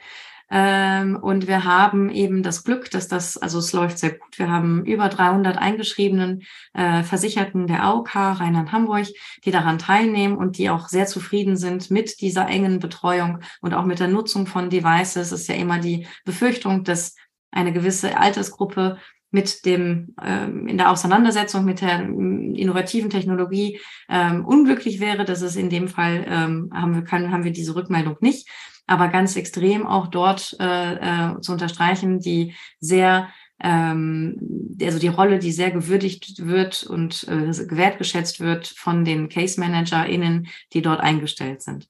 ähm, 0.54 1.16
und 1.16 1.48
wir 1.48 1.64
haben 1.64 2.10
eben 2.10 2.44
das 2.44 2.66
Glück, 2.66 2.92
dass 2.92 3.08
das, 3.08 3.38
also 3.38 3.60
es 3.60 3.72
läuft 3.72 3.98
sehr 3.98 4.12
gut. 4.12 4.38
Wir 4.38 4.50
haben 4.50 4.84
über 4.84 5.08
300 5.08 5.58
eingeschriebenen 5.58 6.44
äh, 6.74 7.04
Versicherten 7.04 7.68
der 7.68 7.84
AOK 7.84 8.14
Rheinland-Hamburg, 8.14 9.08
die 9.46 9.52
daran 9.52 9.80
teilnehmen 9.80 10.36
und 10.36 10.58
die 10.58 10.70
auch 10.70 10.90
sehr 10.90 11.06
zufrieden 11.06 11.56
sind 11.56 11.90
mit 11.90 12.20
dieser 12.20 12.50
engen 12.50 12.80
Betreuung 12.80 13.40
und 13.62 13.74
auch 13.74 13.86
mit 13.86 14.02
der 14.02 14.10
Nutzung 14.10 14.46
von 14.46 14.70
Devices. 14.70 15.32
Es 15.32 15.42
ist 15.44 15.48
ja 15.48 15.56
immer 15.56 15.80
die 15.80 16.06
Befürchtung, 16.26 16.84
dass 16.84 17.16
eine 17.52 17.72
gewisse 17.72 18.18
Altersgruppe 18.18 18.98
mit 19.32 19.66
dem 19.66 20.14
ähm, 20.22 20.68
in 20.68 20.78
der 20.78 20.92
Auseinandersetzung 20.92 21.66
mit 21.66 21.82
der 21.82 22.02
ähm, 22.02 22.54
innovativen 22.56 23.10
Technologie 23.10 23.80
ähm, 24.10 24.46
unglücklich 24.46 25.00
wäre. 25.00 25.26
Das 25.26 25.42
ist 25.42 25.56
in 25.56 25.70
dem 25.70 25.88
Fall 25.88 26.26
ähm, 26.28 26.70
haben 26.74 26.94
wir 26.94 27.04
können, 27.04 27.32
haben 27.32 27.44
wir 27.44 27.52
diese 27.52 27.76
Rückmeldung 27.76 28.18
nicht, 28.20 28.48
aber 28.88 29.08
ganz 29.08 29.36
extrem 29.36 29.88
auch 29.88 30.08
dort 30.08 30.56
äh, 30.60 30.96
äh, 30.96 31.42
zu 31.42 31.54
unterstreichen, 31.54 32.20
die 32.20 32.54
sehr 32.80 33.30
ähm, 33.64 34.78
also 34.82 35.00
die 35.00 35.08
Rolle, 35.08 35.40
die 35.40 35.52
sehr 35.52 35.72
gewürdigt 35.72 36.46
wird 36.46 36.84
und 36.84 37.28
äh, 37.28 37.52
gewertgeschätzt 37.66 38.40
wird 38.40 38.68
von 38.68 39.06
den 39.06 39.30
Case 39.30 39.60
ManagerInnen, 39.60 40.48
die 40.74 40.82
dort 40.82 41.00
eingestellt 41.00 41.62
sind 41.62 41.88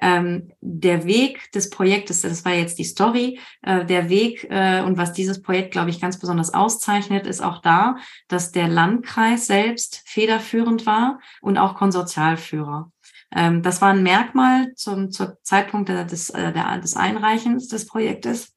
ähm, 0.00 0.52
der 0.60 1.04
Weg 1.04 1.52
des 1.52 1.70
Projektes, 1.70 2.22
das 2.22 2.44
war 2.44 2.52
jetzt 2.52 2.78
die 2.78 2.84
Story, 2.84 3.38
äh, 3.62 3.84
der 3.84 4.08
Weg 4.08 4.46
äh, 4.50 4.82
und 4.82 4.96
was 4.96 5.12
dieses 5.12 5.42
Projekt, 5.42 5.72
glaube 5.72 5.90
ich, 5.90 6.00
ganz 6.00 6.18
besonders 6.18 6.54
auszeichnet, 6.54 7.26
ist 7.26 7.42
auch 7.42 7.60
da, 7.60 7.96
dass 8.28 8.52
der 8.52 8.68
Landkreis 8.68 9.46
selbst 9.46 10.02
federführend 10.06 10.86
war 10.86 11.20
und 11.40 11.58
auch 11.58 11.74
Konsortialführer. 11.74 12.90
Ähm, 13.32 13.62
das 13.62 13.80
war 13.80 13.90
ein 13.90 14.02
Merkmal 14.02 14.74
zum, 14.74 15.10
zum 15.10 15.32
Zeitpunkt 15.42 15.88
des, 15.88 16.30
äh, 16.30 16.52
der, 16.52 16.78
des 16.78 16.96
Einreichens 16.96 17.68
des 17.68 17.86
Projektes. 17.86 18.54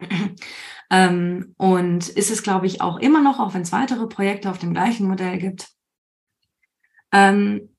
ähm, 0.90 1.54
und 1.58 2.08
ist 2.08 2.30
es, 2.30 2.42
glaube 2.42 2.66
ich, 2.66 2.80
auch 2.80 2.98
immer 2.98 3.22
noch, 3.22 3.38
auch 3.38 3.54
wenn 3.54 3.62
es 3.62 3.72
weitere 3.72 4.06
Projekte 4.06 4.50
auf 4.50 4.58
dem 4.58 4.72
gleichen 4.72 5.06
Modell 5.06 5.38
gibt. 5.38 5.68
Ähm, 7.12 7.76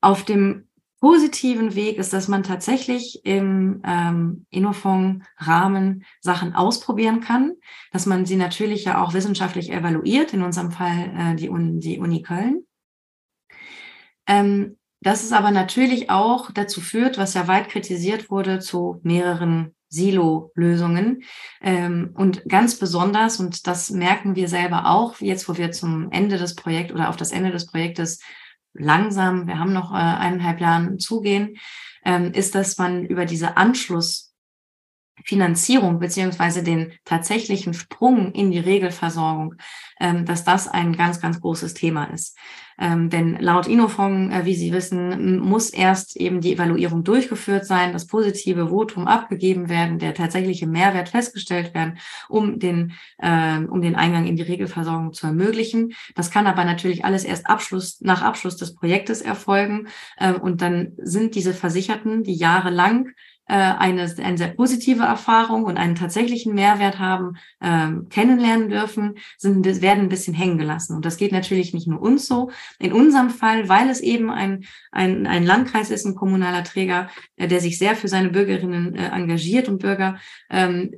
auf 0.00 0.24
dem 0.24 0.65
positiven 1.06 1.76
Weg 1.76 1.98
ist, 1.98 2.12
dass 2.12 2.26
man 2.26 2.42
tatsächlich 2.42 3.24
im 3.24 3.80
ähm, 3.86 4.44
Innofonds-Rahmen 4.50 6.04
Sachen 6.20 6.52
ausprobieren 6.52 7.20
kann, 7.20 7.52
dass 7.92 8.06
man 8.06 8.26
sie 8.26 8.34
natürlich 8.34 8.86
ja 8.86 9.00
auch 9.00 9.14
wissenschaftlich 9.14 9.70
evaluiert, 9.70 10.34
in 10.34 10.42
unserem 10.42 10.72
Fall 10.72 11.12
äh, 11.16 11.36
die, 11.36 11.48
Uni, 11.48 11.78
die 11.78 12.00
Uni 12.00 12.22
Köln. 12.22 12.66
Ähm, 14.26 14.78
dass 15.00 15.22
es 15.22 15.30
aber 15.30 15.52
natürlich 15.52 16.10
auch 16.10 16.50
dazu 16.50 16.80
führt, 16.80 17.18
was 17.18 17.34
ja 17.34 17.46
weit 17.46 17.68
kritisiert 17.68 18.28
wurde, 18.28 18.58
zu 18.58 18.98
mehreren 19.04 19.76
Silo-Lösungen. 19.88 21.22
Ähm, 21.60 22.10
und 22.14 22.48
ganz 22.48 22.80
besonders, 22.80 23.38
und 23.38 23.68
das 23.68 23.90
merken 23.90 24.34
wir 24.34 24.48
selber 24.48 24.86
auch, 24.86 25.20
jetzt 25.20 25.48
wo 25.48 25.56
wir 25.56 25.70
zum 25.70 26.10
Ende 26.10 26.36
des 26.36 26.56
Projekts 26.56 26.92
oder 26.92 27.10
auf 27.10 27.16
das 27.16 27.30
Ende 27.30 27.52
des 27.52 27.66
Projektes 27.66 28.18
langsam, 28.78 29.46
wir 29.46 29.58
haben 29.58 29.72
noch 29.72 29.92
äh, 29.92 29.96
eineinhalb 29.96 30.60
Jahren 30.60 30.98
zugehen, 30.98 31.56
ähm, 32.04 32.32
ist, 32.32 32.54
dass 32.54 32.78
man 32.78 33.04
über 33.04 33.24
diese 33.24 33.56
Anschlussfinanzierung 33.56 35.98
beziehungsweise 35.98 36.62
den 36.62 36.92
tatsächlichen 37.04 37.74
Sprung 37.74 38.32
in 38.32 38.50
die 38.50 38.60
Regelversorgung, 38.60 39.54
ähm, 40.00 40.24
dass 40.24 40.44
das 40.44 40.68
ein 40.68 40.96
ganz, 40.96 41.20
ganz 41.20 41.40
großes 41.40 41.74
Thema 41.74 42.04
ist. 42.04 42.36
Ähm, 42.78 43.10
denn 43.10 43.38
laut 43.40 43.66
Inofong, 43.66 44.30
äh, 44.30 44.44
wie 44.44 44.54
Sie 44.54 44.72
wissen, 44.72 45.38
muss 45.40 45.70
erst 45.70 46.16
eben 46.16 46.40
die 46.40 46.52
Evaluierung 46.52 47.04
durchgeführt 47.04 47.66
sein, 47.66 47.92
das 47.92 48.06
positive 48.06 48.68
Votum 48.68 49.06
abgegeben 49.06 49.68
werden, 49.68 49.98
der 49.98 50.14
tatsächliche 50.14 50.66
Mehrwert 50.66 51.08
festgestellt 51.08 51.74
werden, 51.74 51.98
um 52.28 52.58
den, 52.58 52.92
äh, 53.18 53.58
um 53.58 53.80
den 53.80 53.96
Eingang 53.96 54.26
in 54.26 54.36
die 54.36 54.42
Regelversorgung 54.42 55.12
zu 55.12 55.26
ermöglichen. 55.26 55.94
Das 56.14 56.30
kann 56.30 56.46
aber 56.46 56.64
natürlich 56.64 57.04
alles 57.04 57.24
erst 57.24 57.46
Abschluss, 57.48 58.00
nach 58.00 58.22
Abschluss 58.22 58.56
des 58.56 58.74
Projektes 58.74 59.22
erfolgen. 59.22 59.88
Äh, 60.18 60.32
und 60.32 60.60
dann 60.60 60.92
sind 60.98 61.34
diese 61.34 61.54
Versicherten, 61.54 62.22
die 62.22 62.34
jahrelang 62.34 63.10
eine, 63.54 64.12
eine 64.18 64.38
sehr 64.38 64.48
positive 64.48 65.04
Erfahrung 65.04 65.64
und 65.64 65.76
einen 65.76 65.94
tatsächlichen 65.94 66.54
Mehrwert 66.54 66.98
haben, 66.98 67.36
ähm, 67.60 68.08
kennenlernen 68.08 68.68
dürfen, 68.68 69.14
sind, 69.38 69.64
werden 69.82 70.04
ein 70.04 70.08
bisschen 70.08 70.34
hängen 70.34 70.58
gelassen. 70.58 70.96
Und 70.96 71.04
das 71.04 71.16
geht 71.16 71.32
natürlich 71.32 71.72
nicht 71.72 71.86
nur 71.86 72.00
uns 72.00 72.26
so. 72.26 72.50
In 72.78 72.92
unserem 72.92 73.30
Fall, 73.30 73.68
weil 73.68 73.88
es 73.88 74.00
eben 74.00 74.30
ein, 74.30 74.64
ein, 74.90 75.26
ein 75.26 75.44
Landkreis 75.44 75.90
ist, 75.90 76.04
ein 76.06 76.14
kommunaler 76.14 76.64
Träger, 76.64 77.08
äh, 77.36 77.48
der 77.48 77.60
sich 77.60 77.78
sehr 77.78 77.94
für 77.94 78.08
seine 78.08 78.30
Bürgerinnen 78.30 78.94
äh, 78.94 79.08
engagiert 79.08 79.68
und 79.68 79.78
Bürger, 79.78 80.18
ähm, 80.50 80.92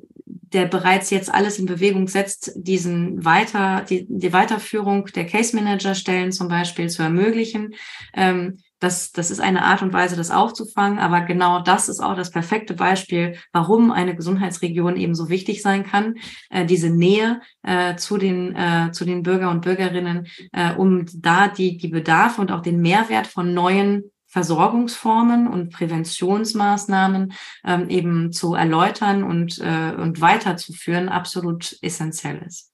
der 0.53 0.67
bereits 0.67 1.11
jetzt 1.11 1.33
alles 1.33 1.59
in 1.59 1.67
Bewegung 1.67 2.09
setzt, 2.09 2.53
diesen 2.57 3.25
weiter, 3.25 3.85
die, 3.89 4.07
die 4.09 4.33
Weiterführung 4.33 5.07
der 5.15 5.27
Case 5.27 5.55
Manager 5.55 5.95
Stellen 5.95 6.33
zum 6.33 6.49
Beispiel 6.49 6.89
zu 6.89 7.03
ermöglichen. 7.03 7.75
Ähm, 8.15 8.59
das, 8.79 9.13
das 9.13 9.31
ist 9.31 9.41
eine 9.41 9.65
Art 9.65 9.83
und 9.83 9.93
Weise, 9.93 10.17
das 10.17 10.31
aufzufangen. 10.31 10.99
Aber 10.99 11.23
genau 11.23 11.61
das 11.61 11.89
ist 11.89 12.01
auch 12.01 12.15
das 12.15 12.31
perfekte 12.31 12.75
Beispiel, 12.75 13.37
warum 13.53 13.91
eine 13.91 14.15
Gesundheitsregion 14.15 14.97
eben 14.97 15.15
so 15.15 15.29
wichtig 15.29 15.63
sein 15.63 15.85
kann. 15.85 16.15
Äh, 16.51 16.65
diese 16.65 16.91
Nähe 16.91 17.41
äh, 17.63 17.97
zu 17.97 18.19
den, 18.19 18.55
äh, 18.55 18.91
zu 18.93 19.05
den 19.05 19.23
Bürger 19.23 19.51
und 19.51 19.63
Bürgerinnen, 19.63 20.27
äh, 20.53 20.73
um 20.75 21.07
da 21.15 21.49
die, 21.49 21.77
die 21.77 21.89
Bedarfe 21.89 22.41
und 22.41 22.53
auch 22.53 22.63
den 22.63 22.81
Mehrwert 22.81 23.27
von 23.27 23.55
neuen 23.55 24.05
Versorgungsformen 24.27 25.49
und 25.49 25.73
Präventionsmaßnahmen 25.73 27.33
ähm, 27.65 27.89
eben 27.89 28.31
zu 28.31 28.55
erläutern 28.55 29.25
und, 29.25 29.59
äh, 29.59 29.95
und 29.97 30.21
weiterzuführen, 30.21 31.09
absolut 31.09 31.77
essentiell 31.81 32.43
ist. 32.47 32.71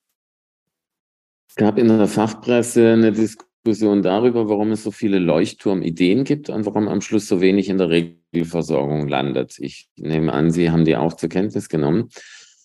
Es 1.49 1.55
gab 1.55 1.79
in 1.79 1.87
der 1.87 2.09
Fachpresse 2.09 2.95
eine 2.95 3.13
Diskussion, 3.13 3.54
Diskussion 3.67 4.03
darüber, 4.03 4.51
warum 4.51 4.73
es 4.73 4.83
so 4.83 4.91
viele 4.91 5.19
Leuchtturmideen 5.19 6.25
gibt 6.25 6.51
und 6.51 6.67
warum 6.67 6.87
am 6.87 7.01
Schluss 7.01 7.27
so 7.27 7.41
wenig 7.41 7.71
in 7.71 7.79
der 7.79 7.89
Regelversorgung 7.89 9.09
landet. 9.09 9.57
Ich 9.59 9.89
nehme 9.97 10.35
an, 10.35 10.51
Sie 10.51 10.71
haben 10.71 10.85
die 10.85 10.97
auch 10.97 11.15
zur 11.15 11.31
Kenntnis 11.31 11.71
genommen. 11.71 12.11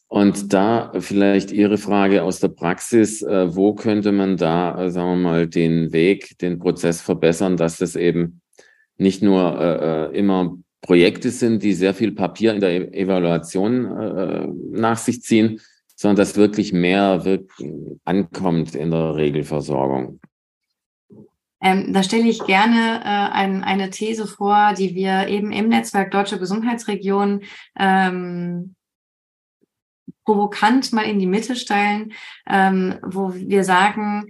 Und 0.09 0.51
da 0.51 0.91
vielleicht 0.99 1.53
Ihre 1.53 1.77
Frage 1.77 2.23
aus 2.23 2.41
der 2.41 2.49
Praxis, 2.49 3.21
äh, 3.21 3.55
wo 3.55 3.75
könnte 3.75 4.11
man 4.11 4.35
da, 4.35 4.87
äh, 4.87 4.89
sagen 4.91 5.21
wir 5.21 5.29
mal, 5.29 5.47
den 5.47 5.93
Weg, 5.93 6.37
den 6.39 6.59
Prozess 6.59 6.99
verbessern, 6.99 7.55
dass 7.55 7.77
das 7.77 7.95
eben 7.95 8.41
nicht 8.97 9.23
nur 9.23 9.57
äh, 9.57 10.17
immer 10.17 10.57
Projekte 10.81 11.29
sind, 11.29 11.63
die 11.63 11.73
sehr 11.73 11.93
viel 11.93 12.11
Papier 12.11 12.53
in 12.53 12.59
der 12.59 12.71
e 12.71 13.03
Evaluation 13.03 14.71
nach 14.71 14.97
sich 14.97 15.21
ziehen, 15.21 15.61
sondern 15.95 16.17
dass 16.17 16.37
wirklich 16.37 16.71
mehr 16.73 17.21
ankommt 18.05 18.75
in 18.75 18.91
der 18.91 19.15
Regelversorgung. 19.15 20.19
Ähm, 21.61 21.91
da 21.93 22.03
stelle 22.03 22.27
ich 22.27 22.45
gerne 22.45 23.01
äh, 23.03 23.33
ein, 23.33 23.63
eine 23.63 23.89
These 23.89 24.27
vor, 24.27 24.73
die 24.77 24.95
wir 24.95 25.27
eben 25.27 25.51
im 25.51 25.67
Netzwerk 25.67 26.11
Deutsche 26.11 26.39
Gesundheitsregion 26.39 27.43
ähm, 27.77 28.75
provokant 30.23 30.93
mal 30.93 31.03
in 31.03 31.19
die 31.19 31.27
Mitte 31.27 31.55
stellen, 31.55 32.13
ähm, 32.47 32.99
wo 33.03 33.33
wir 33.33 33.63
sagen, 33.63 34.27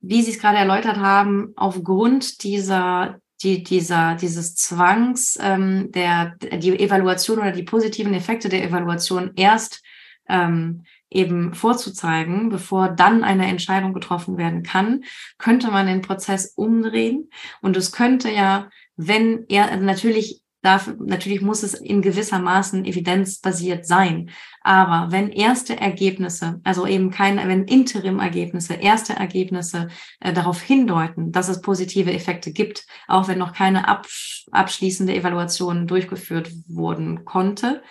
wie 0.00 0.22
Sie 0.22 0.30
es 0.30 0.38
gerade 0.38 0.58
erläutert 0.58 0.96
haben, 0.96 1.52
aufgrund 1.56 2.42
dieser 2.42 3.20
die, 3.42 3.62
dieser, 3.62 4.16
dieses 4.16 4.56
Zwangs 4.56 5.38
ähm, 5.40 5.92
der, 5.92 6.34
die 6.40 6.78
Evaluation 6.78 7.38
oder 7.38 7.52
die 7.52 7.62
positiven 7.62 8.14
Effekte 8.14 8.48
der 8.48 8.64
Evaluation 8.64 9.32
erst 9.36 9.82
ähm, 10.28 10.84
eben 11.10 11.54
vorzuzeigen, 11.54 12.48
bevor 12.48 12.88
dann 12.88 13.24
eine 13.24 13.46
Entscheidung 13.46 13.92
getroffen 13.92 14.36
werden 14.36 14.62
kann, 14.62 15.04
könnte 15.38 15.70
man 15.70 15.86
den 15.86 16.02
Prozess 16.02 16.52
umdrehen. 16.54 17.30
Und 17.60 17.76
es 17.76 17.92
könnte 17.92 18.30
ja, 18.30 18.68
wenn 18.96 19.46
er, 19.48 19.70
also 19.70 19.84
natürlich 19.84 20.42
darf, 20.62 20.92
natürlich 20.98 21.40
muss 21.40 21.62
es 21.62 21.74
in 21.74 22.02
gewisser 22.02 22.38
Maßen 22.38 22.84
evidenzbasiert 22.84 23.86
sein. 23.86 24.30
Aber 24.60 25.12
wenn 25.12 25.30
erste 25.30 25.78
Ergebnisse, 25.78 26.60
also 26.64 26.86
eben 26.86 27.10
keine, 27.10 27.46
wenn 27.48 27.64
Interim-Ergebnisse, 27.64 28.74
erste 28.74 29.14
Ergebnisse 29.14 29.88
äh, 30.20 30.32
darauf 30.32 30.60
hindeuten, 30.60 31.32
dass 31.32 31.48
es 31.48 31.62
positive 31.62 32.12
Effekte 32.12 32.52
gibt, 32.52 32.86
auch 33.06 33.28
wenn 33.28 33.38
noch 33.38 33.52
keine 33.52 33.88
absch 33.88 34.46
abschließende 34.50 35.14
Evaluation 35.14 35.86
durchgeführt 35.86 36.50
wurden 36.66 37.24
konnte, 37.24 37.82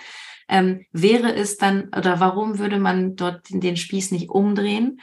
ähm, 0.48 0.86
wäre 0.92 1.34
es 1.36 1.58
dann, 1.58 1.90
oder 1.96 2.20
warum 2.20 2.60
würde 2.60 2.80
man 2.80 3.16
dort 3.16 3.48
den, 3.50 3.78
Spieß 3.78 4.12
nicht 4.12 4.30
umdrehen? 4.30 5.00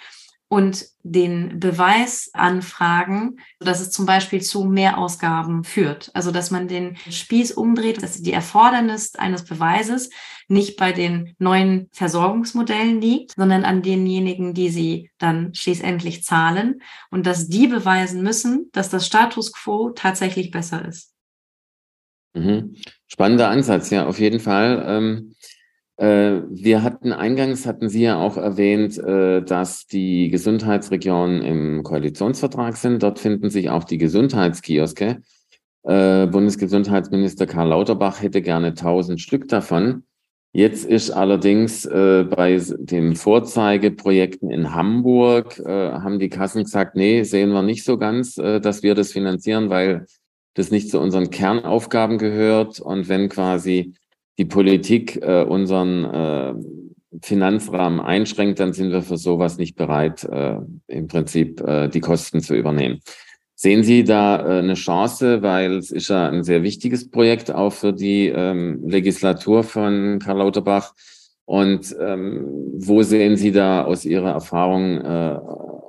und 0.48 0.86
den 1.02 1.58
Beweis 1.58 2.30
anfragen, 2.32 3.40
dass 3.58 3.80
es 3.80 3.90
zum 3.90 4.06
Beispiel 4.06 4.40
zu 4.40 4.64
Mehrausgaben 4.64 5.64
führt. 5.64 6.12
Also 6.14 6.30
dass 6.30 6.52
man 6.52 6.68
den 6.68 6.96
Spieß 7.10 7.52
umdreht, 7.52 8.02
dass 8.02 8.22
die 8.22 8.32
Erfordernis 8.32 9.16
eines 9.16 9.44
Beweises 9.44 10.10
nicht 10.46 10.76
bei 10.76 10.92
den 10.92 11.34
neuen 11.38 11.88
Versorgungsmodellen 11.92 13.00
liegt, 13.00 13.32
sondern 13.34 13.64
an 13.64 13.82
denjenigen, 13.82 14.54
die 14.54 14.68
sie 14.68 15.10
dann 15.18 15.54
schließlich 15.54 16.22
zahlen 16.22 16.82
und 17.10 17.26
dass 17.26 17.48
die 17.48 17.66
beweisen 17.66 18.22
müssen, 18.22 18.68
dass 18.72 18.90
das 18.90 19.06
Status 19.06 19.52
quo 19.52 19.90
tatsächlich 19.90 20.52
besser 20.52 20.84
ist. 20.86 21.13
Mhm. 22.34 22.74
Spannender 23.06 23.48
Ansatz, 23.48 23.90
ja, 23.90 24.06
auf 24.06 24.18
jeden 24.18 24.40
Fall. 24.40 24.84
Ähm 24.86 25.34
äh, 25.96 26.42
wir 26.50 26.82
hatten 26.82 27.12
eingangs, 27.12 27.66
hatten 27.66 27.88
Sie 27.88 28.02
ja 28.02 28.20
auch 28.20 28.36
erwähnt, 28.36 28.98
äh, 28.98 29.42
dass 29.42 29.86
die 29.86 30.28
Gesundheitsregionen 30.28 31.42
im 31.42 31.82
Koalitionsvertrag 31.84 32.76
sind. 32.76 33.02
Dort 33.02 33.20
finden 33.20 33.48
sich 33.50 33.70
auch 33.70 33.84
die 33.84 33.98
Gesundheitskioske. 33.98 35.22
Äh, 35.84 36.26
Bundesgesundheitsminister 36.26 37.46
Karl 37.46 37.68
Lauterbach 37.68 38.22
hätte 38.22 38.42
gerne 38.42 38.68
1000 38.68 39.20
Stück 39.20 39.48
davon. 39.48 40.04
Jetzt 40.56 40.84
ist 40.84 41.10
allerdings 41.10 41.82
bei 41.82 42.62
den 42.78 43.16
Vorzeigeprojekten 43.16 44.52
in 44.52 44.72
Hamburg, 44.72 45.60
haben 45.66 46.20
die 46.20 46.28
Kassen 46.28 46.62
gesagt, 46.62 46.94
nee, 46.94 47.24
sehen 47.24 47.50
wir 47.50 47.62
nicht 47.62 47.82
so 47.82 47.98
ganz, 47.98 48.36
dass 48.36 48.84
wir 48.84 48.94
das 48.94 49.10
finanzieren, 49.10 49.68
weil 49.68 50.06
das 50.54 50.70
nicht 50.70 50.90
zu 50.90 51.00
unseren 51.00 51.30
Kernaufgaben 51.30 52.18
gehört. 52.18 52.80
Und 52.80 53.08
wenn 53.08 53.28
quasi 53.28 53.94
die 54.38 54.44
Politik 54.44 55.20
äh, 55.22 55.44
unseren 55.44 56.04
äh, 56.04 56.54
Finanzrahmen 57.22 58.00
einschränkt, 58.00 58.58
dann 58.60 58.72
sind 58.72 58.90
wir 58.90 59.02
für 59.02 59.16
sowas 59.16 59.58
nicht 59.58 59.76
bereit, 59.76 60.24
äh, 60.24 60.56
im 60.88 61.06
Prinzip 61.08 61.60
äh, 61.60 61.88
die 61.88 62.00
Kosten 62.00 62.40
zu 62.40 62.54
übernehmen. 62.54 63.00
Sehen 63.56 63.84
Sie 63.84 64.02
da 64.02 64.36
äh, 64.40 64.58
eine 64.58 64.74
Chance, 64.74 65.42
weil 65.42 65.76
es 65.76 65.90
ist 65.90 66.08
ja 66.08 66.28
ein 66.28 66.42
sehr 66.42 66.62
wichtiges 66.62 67.08
Projekt 67.08 67.52
auch 67.52 67.72
für 67.72 67.92
die 67.92 68.28
ähm, 68.28 68.82
Legislatur 68.84 69.62
von 69.62 70.18
Karl 70.18 70.38
Lauterbach. 70.38 70.92
Und 71.44 71.94
ähm, 72.00 72.46
wo 72.78 73.02
sehen 73.02 73.36
Sie 73.36 73.52
da 73.52 73.84
aus 73.84 74.04
Ihrer 74.04 74.30
Erfahrung 74.30 75.00
äh, 75.00 75.38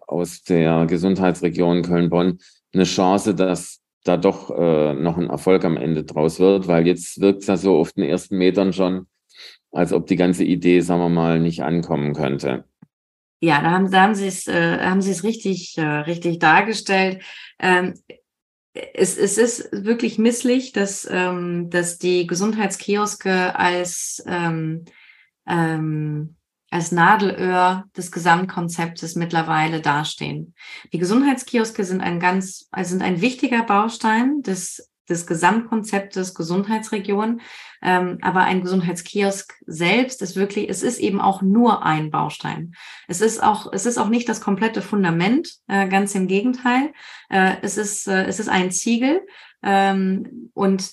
aus 0.08 0.44
der 0.44 0.86
Gesundheitsregion 0.86 1.82
Köln-Bonn 1.82 2.40
eine 2.74 2.84
Chance, 2.84 3.34
dass 3.34 3.80
da 4.06 4.18
doch 4.18 4.52
äh, 4.52 4.94
noch 4.94 5.18
ein 5.18 5.30
Erfolg 5.30 5.66
am 5.66 5.78
Ende 5.78 6.04
draus 6.04 6.40
wird, 6.40 6.68
weil 6.68 6.88
jetzt 6.88 7.20
wirkt 7.20 7.42
es 7.42 7.48
ja 7.48 7.58
so 7.58 7.78
auf 7.78 7.92
den 7.92 8.04
ersten 8.04 8.38
Metern 8.38 8.72
schon, 8.72 9.08
als 9.72 9.92
ob 9.92 10.08
die 10.08 10.16
ganze 10.16 10.44
Idee, 10.44 10.80
sagen 10.80 11.02
wir 11.02 11.10
mal, 11.10 11.40
nicht 11.40 11.64
ankommen 11.64 12.14
könnte. 12.14 12.66
Ja, 13.42 13.62
da 13.62 13.72
haben, 13.72 13.92
da 13.92 14.04
haben 14.04 14.16
Sie 14.16 14.28
es, 14.28 14.48
äh, 14.48 14.78
es 14.78 15.24
richtig, 15.24 15.78
äh, 15.78 15.82
richtig 15.82 16.40
dargestellt. 16.40 17.24
Ähm, 17.60 17.96
es, 18.94 19.18
es 19.18 19.38
ist 19.38 19.70
wirklich 19.72 20.18
misslich, 20.20 20.72
dass, 20.72 21.08
ähm, 21.10 21.70
dass 21.70 21.98
die 21.98 22.28
Gesundheitskioske 22.28 23.58
als 23.58 24.24
ähm, 24.28 24.86
ähm, 25.48 26.36
als 26.72 26.92
Nadelöhr 26.92 27.86
des 27.96 28.12
Gesamtkonzeptes 28.12 29.16
mittlerweile 29.16 29.82
dastehen. 29.82 30.54
Die 30.92 30.98
Gesundheitskioske 30.98 31.84
sind 31.84 32.02
ein 32.02 32.20
ganz, 32.20 32.70
sind 32.82 33.02
ein 33.02 33.22
wichtiger 33.22 33.64
Baustein 33.64 34.42
des 34.42 34.90
des 35.10 35.28
Gesamtkonzeptes 35.28 36.34
Gesundheitsregion. 36.34 37.42
Ähm, 37.82 38.18
aber 38.22 38.42
ein 38.42 38.62
Gesundheitskiosk 38.62 39.54
selbst 39.66 40.22
ist 40.22 40.36
wirklich, 40.36 40.70
es 40.70 40.82
ist 40.82 41.00
eben 41.00 41.22
auch 41.22 41.42
nur 41.42 41.84
ein 41.86 42.10
Baustein. 42.10 42.74
Es 43.08 43.22
ist 43.22 43.42
auch, 43.44 43.72
es 43.72 43.86
ist 43.86 43.98
auch 43.98 44.10
nicht 44.10 44.28
das 44.28 44.42
komplette 44.42 44.82
Fundament, 44.82 45.50
äh, 45.68 45.88
ganz 45.88 46.16
im 46.16 46.28
Gegenteil. 46.28 46.94
Äh, 47.30 47.58
es 47.62 47.78
ist, 47.78 48.08
äh, 48.08 48.26
es 48.26 48.40
ist 48.40 48.50
ein 48.50 48.72
Ziegel. 48.72 49.22
Ähm, 49.62 50.52
und 50.54 50.90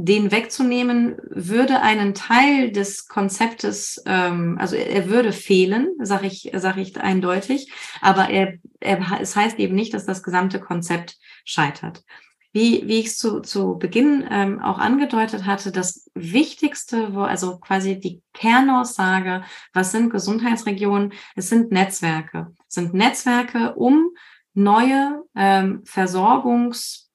den 0.00 0.30
wegzunehmen, 0.30 1.16
würde 1.28 1.82
einen 1.82 2.14
Teil 2.14 2.70
des 2.70 3.08
Konzeptes, 3.08 4.00
ähm, 4.06 4.56
also 4.60 4.76
er 4.76 5.08
würde 5.08 5.32
fehlen, 5.32 5.88
sage 6.00 6.28
ich, 6.28 6.52
sag 6.54 6.76
ich 6.76 6.96
eindeutig, 7.00 7.72
aber 8.00 8.30
er, 8.30 8.54
er, 8.78 9.20
es 9.20 9.34
heißt 9.34 9.58
eben 9.58 9.74
nicht, 9.74 9.92
dass 9.92 10.06
das 10.06 10.22
gesamte 10.22 10.60
Konzept 10.60 11.16
scheitert. 11.44 12.04
Wie, 12.52 12.86
wie 12.86 13.00
ich 13.00 13.06
es 13.06 13.18
zu, 13.18 13.40
zu 13.40 13.76
Beginn 13.76 14.24
ähm, 14.30 14.62
auch 14.62 14.78
angedeutet 14.78 15.46
hatte, 15.46 15.72
das 15.72 16.08
Wichtigste, 16.14 17.12
wo 17.12 17.22
also 17.22 17.58
quasi 17.58 17.98
die 17.98 18.22
Kernaussage, 18.32 19.42
was 19.72 19.90
sind 19.90 20.10
Gesundheitsregionen? 20.10 21.12
Es 21.34 21.48
sind 21.48 21.72
Netzwerke. 21.72 22.54
Es 22.68 22.74
sind 22.76 22.94
Netzwerke, 22.94 23.74
um 23.74 24.10
neue 24.54 25.24
ähm, 25.34 25.82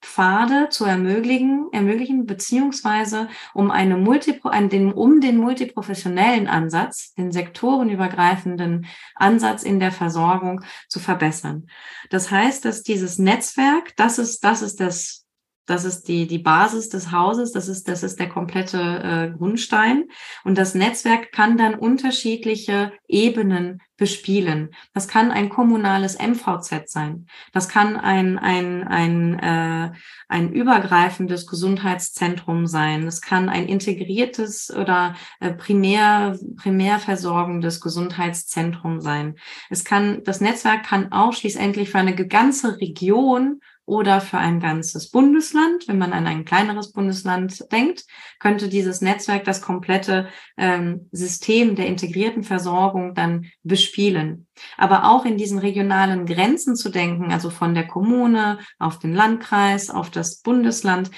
Versorgungspfade 0.04 0.70
zu 0.70 0.86
ermöglichen, 0.86 1.70
ermöglichen 1.72 2.26
beziehungsweise 2.26 3.30
um 3.54 3.72
eine 3.72 3.98
Multipro 3.98 4.52
den, 4.70 4.92
um 4.92 5.22
den 5.22 5.38
multiprofessionellen 5.38 6.48
Ansatz, 6.48 7.14
den 7.14 7.32
sektorenübergreifenden 7.32 8.86
Ansatz 9.16 9.64
in 9.64 9.80
der 9.80 9.92
Versorgung 9.92 10.62
zu 10.90 11.00
verbessern. 11.00 11.68
Das 12.10 12.30
heißt, 12.30 12.66
dass 12.66 12.84
dieses 12.84 13.18
Netzwerk, 13.18 13.96
das 13.96 14.20
ist, 14.20 14.44
das 14.44 14.62
ist 14.62 14.80
das 14.80 15.23
das 15.66 15.86
ist 15.86 16.08
die, 16.08 16.28
die 16.28 16.40
Basis 16.40 16.90
des 16.90 17.12
Hauses, 17.12 17.52
das 17.52 17.68
ist, 17.68 17.88
das 17.88 18.04
ist 18.04 18.20
der 18.20 18.30
komplette 18.30 18.80
äh, 18.80 19.38
Grundstein. 19.38 20.06
Und 20.44 20.58
das 20.58 20.76
Netzwerk 20.76 21.32
kann 21.32 21.58
dann 21.58 21.76
unterschiedliche 21.76 22.92
Ebenen 23.08 23.82
bespielen. 23.96 24.72
Das 24.94 25.08
kann 25.08 25.32
ein 25.32 25.50
kommunales 25.50 26.18
MVZ 26.20 26.90
sein. 26.90 27.28
Das 27.54 27.70
kann 27.70 27.96
ein, 27.96 28.38
ein, 28.40 28.86
ein, 28.86 29.40
äh, 29.40 29.92
ein 30.28 30.52
übergreifendes 30.52 31.48
Gesundheitszentrum 31.48 32.66
sein. 32.66 33.08
Es 33.08 33.22
kann 33.22 33.48
ein 33.48 33.68
integriertes 33.68 34.74
oder 34.76 35.16
äh, 35.40 35.54
primär, 35.54 36.38
primär 36.58 37.00
versorgendes 37.00 37.80
Gesundheitszentrum 37.80 39.00
sein. 39.00 39.36
Es 39.70 39.86
kann, 39.86 40.24
das 40.24 40.42
Netzwerk 40.42 40.84
kann 40.84 41.12
auch 41.14 41.32
schließlich 41.32 41.90
für 41.90 42.00
eine 42.00 42.16
ganze 42.28 42.82
Region 42.82 43.62
oder 43.86 44.22
für 44.22 44.38
ein 44.38 44.60
ganzes 44.60 45.10
Bundesland. 45.10 45.88
Wenn 45.88 45.98
man 45.98 46.14
an 46.14 46.26
ein 46.26 46.46
kleineres 46.46 46.92
Bundesland 46.92 47.72
denkt, 47.72 48.06
könnte 48.40 48.70
dieses 48.70 49.02
Netzwerk 49.02 49.44
das 49.44 49.62
komplette 49.62 50.30
ähm, 50.58 51.10
System 51.12 51.76
der 51.76 51.88
integrierten 51.88 52.44
Versorgung 52.44 53.14
dann 53.14 53.46
bespielen. 53.64 54.48
Aber 54.78 55.10
auch 55.10 55.26
in 55.26 55.38
diesen 55.38 55.60
regionalen 55.60 56.26
Grenzen 56.26 56.76
zu 56.76 56.90
denken, 56.90 57.32
also 57.32 57.50
von 57.50 57.74
der 57.74 57.88
Kommune 57.88 58.60
auf 58.80 59.00
den 59.00 59.14
Landkreis, 59.14 59.90
auf 59.90 60.10
das 60.10 60.42
Bundesland, 60.42 61.12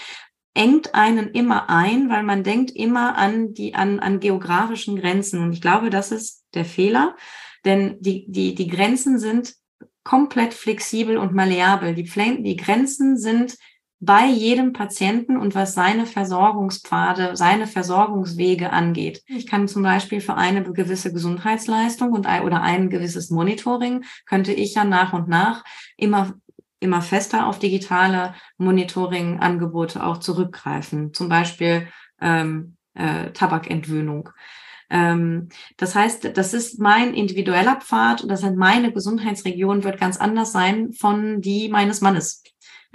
engt 0.56 0.96
einen 0.96 1.28
immer 1.30 1.70
ein, 1.70 2.10
weil 2.10 2.24
man 2.24 2.44
denkt 2.44 2.72
immer 2.72 3.18
an 3.18 3.54
die, 3.54 3.76
an, 3.76 4.00
an 4.00 4.20
geografischen 4.20 4.96
Grenzen. 4.96 5.42
Und 5.42 5.54
ich 5.54 5.62
glaube, 5.62 5.90
das 5.90 6.12
ist 6.12 6.46
der 6.54 6.66
Fehler. 6.66 7.16
Denn 7.66 7.98
die, 8.00 8.26
die, 8.32 8.56
die 8.56 8.68
Grenzen 8.68 9.20
sind 9.20 9.56
komplett 10.06 10.54
flexibel 10.54 11.18
und 11.18 11.34
malleabel. 11.34 11.94
Die, 11.96 12.04
die 12.06 12.56
Grenzen 12.56 13.18
sind 13.18 13.58
bei 14.00 14.28
jedem 14.28 14.72
Patienten 14.72 15.36
und 15.36 15.56
was 15.56 15.74
seine 15.74 16.06
Versorgungspfade, 16.06 17.36
seine 17.36 17.66
Versorgungswege 17.66 18.72
angeht. 18.72 19.24
Ich 19.28 19.48
kann 19.48 19.68
zum 19.68 19.84
Beispiel 19.84 20.22
für 20.22 20.36
eine 20.36 20.64
gewisse 20.64 21.12
Gesundheitsleistung 21.12 22.12
und 22.12 22.28
oder 22.28 22.62
ein 22.62 22.90
gewisses 22.90 23.32
Monitoring 23.32 24.06
könnte 24.26 24.54
ich 24.54 24.76
ja 24.76 24.86
nach 24.86 25.12
und 25.14 25.28
nach 25.28 25.64
immer 25.98 26.34
immer 26.80 27.02
fester 27.02 27.48
auf 27.48 27.58
digitale 27.58 28.36
Monitoring-Angebote 28.58 30.04
auch 30.04 30.20
zurückgreifen. 30.20 31.14
Zum 31.14 31.30
Beispiel 31.30 31.88
ähm, 32.22 32.78
äh, 32.94 33.32
Tabakentwöhnung. 33.32 34.30
Ähm, 34.90 35.50
das 35.78 35.96
heißt, 35.96 36.38
das 36.38 36.54
ist 36.54 36.80
mein 36.80 37.14
individueller 37.14 37.78
Pfad 37.78 38.22
und 38.22 38.30
das 38.30 38.44
heißt, 38.44 38.56
meine 38.56 38.92
Gesundheitsregion 38.92 39.84
wird 39.84 40.00
ganz 40.00 40.18
anders 40.18 40.52
sein 40.52 40.92
von 40.94 41.42
die 41.42 41.70
meines 41.70 42.02
Mannes. 42.02 42.44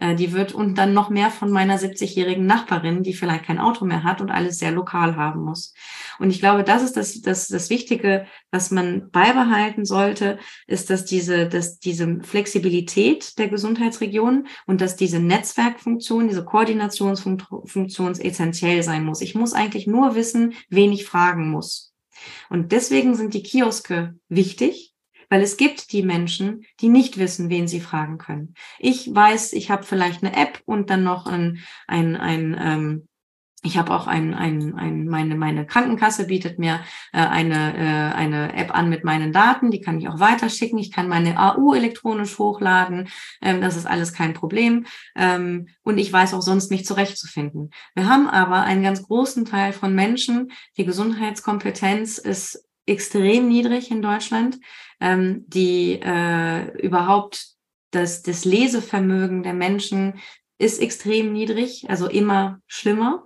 Äh, 0.00 0.14
die 0.14 0.32
wird 0.32 0.54
und 0.54 0.76
dann 0.76 0.94
noch 0.94 1.10
mehr 1.10 1.30
von 1.30 1.50
meiner 1.50 1.78
70-jährigen 1.78 2.46
Nachbarin, 2.46 3.02
die 3.02 3.12
vielleicht 3.12 3.44
kein 3.44 3.58
Auto 3.58 3.84
mehr 3.84 4.02
hat 4.02 4.22
und 4.22 4.30
alles 4.30 4.58
sehr 4.58 4.72
lokal 4.72 5.16
haben 5.16 5.42
muss. 5.42 5.74
Und 6.18 6.30
ich 6.30 6.40
glaube, 6.40 6.64
das 6.64 6.82
ist 6.82 6.96
das, 6.96 7.20
das, 7.20 7.48
das 7.48 7.68
Wichtige, 7.68 8.26
was 8.50 8.70
man 8.70 9.10
beibehalten 9.10 9.84
sollte, 9.84 10.38
ist, 10.66 10.88
dass 10.88 11.04
diese, 11.04 11.48
dass 11.48 11.78
diese 11.78 12.20
Flexibilität 12.22 13.38
der 13.38 13.48
Gesundheitsregion 13.48 14.46
und 14.66 14.80
dass 14.80 14.96
diese 14.96 15.20
Netzwerkfunktion, 15.20 16.28
diese 16.28 16.44
Koordinationsfunktion 16.44 18.12
essentiell 18.12 18.82
sein 18.82 19.04
muss. 19.04 19.20
Ich 19.20 19.34
muss 19.34 19.52
eigentlich 19.52 19.86
nur 19.86 20.14
wissen, 20.14 20.54
wen 20.70 20.92
ich 20.92 21.04
fragen 21.04 21.50
muss. 21.50 21.92
Und 22.48 22.72
deswegen 22.72 23.14
sind 23.14 23.34
die 23.34 23.42
Kioske 23.42 24.14
wichtig, 24.28 24.89
weil 25.30 25.40
es 25.40 25.56
gibt 25.56 25.92
die 25.92 26.02
Menschen, 26.02 26.66
die 26.80 26.88
nicht 26.88 27.18
wissen, 27.18 27.48
wen 27.48 27.66
sie 27.66 27.80
fragen 27.80 28.18
können. 28.18 28.54
Ich 28.78 29.14
weiß, 29.14 29.54
ich 29.54 29.70
habe 29.70 29.84
vielleicht 29.84 30.22
eine 30.22 30.36
App 30.36 30.60
und 30.66 30.90
dann 30.90 31.04
noch 31.04 31.24
ein, 31.26 31.60
ein, 31.86 32.16
ein 32.16 32.56
ähm, 32.60 33.08
ich 33.62 33.76
habe 33.76 33.94
auch 33.94 34.06
ein, 34.06 34.32
ein, 34.32 34.74
ein, 34.74 35.06
meine, 35.06 35.34
meine 35.34 35.66
Krankenkasse 35.66 36.26
bietet 36.26 36.58
mir 36.58 36.80
äh, 37.12 37.18
eine, 37.18 37.76
äh, 37.76 38.14
eine 38.14 38.54
App 38.54 38.74
an 38.74 38.88
mit 38.88 39.04
meinen 39.04 39.32
Daten, 39.32 39.70
die 39.70 39.82
kann 39.82 39.98
ich 39.98 40.08
auch 40.08 40.18
weiterschicken. 40.18 40.78
Ich 40.78 40.90
kann 40.90 41.08
meine 41.08 41.38
AU 41.38 41.74
elektronisch 41.74 42.38
hochladen. 42.38 43.08
Ähm, 43.42 43.60
das 43.60 43.76
ist 43.76 43.86
alles 43.86 44.14
kein 44.14 44.32
Problem. 44.32 44.86
Ähm, 45.14 45.68
und 45.82 45.98
ich 45.98 46.10
weiß 46.10 46.32
auch 46.32 46.40
sonst 46.40 46.70
nicht 46.70 46.86
zurechtzufinden. 46.86 47.70
Wir 47.94 48.08
haben 48.08 48.28
aber 48.28 48.62
einen 48.62 48.82
ganz 48.82 49.02
großen 49.02 49.44
Teil 49.44 49.74
von 49.74 49.94
Menschen, 49.94 50.52
die 50.78 50.86
Gesundheitskompetenz 50.86 52.16
ist 52.16 52.64
extrem 52.90 53.48
niedrig 53.48 53.90
in 53.90 54.02
Deutschland, 54.02 54.58
ähm, 55.00 55.44
die 55.46 56.00
äh, 56.02 56.76
überhaupt 56.78 57.54
das, 57.90 58.22
das 58.22 58.44
Lesevermögen 58.44 59.42
der 59.42 59.54
Menschen 59.54 60.14
ist 60.58 60.80
extrem 60.80 61.32
niedrig, 61.32 61.86
also 61.88 62.06
immer 62.06 62.60
schlimmer, 62.66 63.24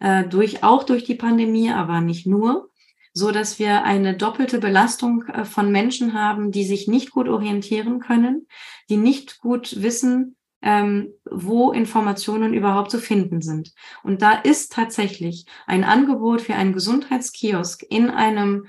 äh, 0.00 0.24
durch, 0.24 0.64
auch 0.64 0.82
durch 0.82 1.04
die 1.04 1.14
Pandemie, 1.14 1.70
aber 1.70 2.00
nicht 2.00 2.26
nur, 2.26 2.70
so 3.14 3.30
dass 3.30 3.58
wir 3.58 3.84
eine 3.84 4.16
doppelte 4.16 4.58
Belastung 4.58 5.24
äh, 5.26 5.44
von 5.44 5.70
Menschen 5.70 6.14
haben, 6.14 6.50
die 6.50 6.64
sich 6.64 6.88
nicht 6.88 7.10
gut 7.10 7.28
orientieren 7.28 8.00
können, 8.00 8.46
die 8.88 8.96
nicht 8.96 9.38
gut 9.38 9.82
wissen, 9.82 10.36
ähm, 10.62 11.12
wo 11.24 11.72
Informationen 11.72 12.54
überhaupt 12.54 12.90
zu 12.90 12.98
finden 12.98 13.42
sind. 13.42 13.72
Und 14.02 14.22
da 14.22 14.32
ist 14.32 14.72
tatsächlich 14.72 15.46
ein 15.66 15.84
Angebot 15.84 16.40
für 16.40 16.54
einen 16.54 16.72
Gesundheitskiosk 16.72 17.84
in 17.88 18.10
einem 18.10 18.68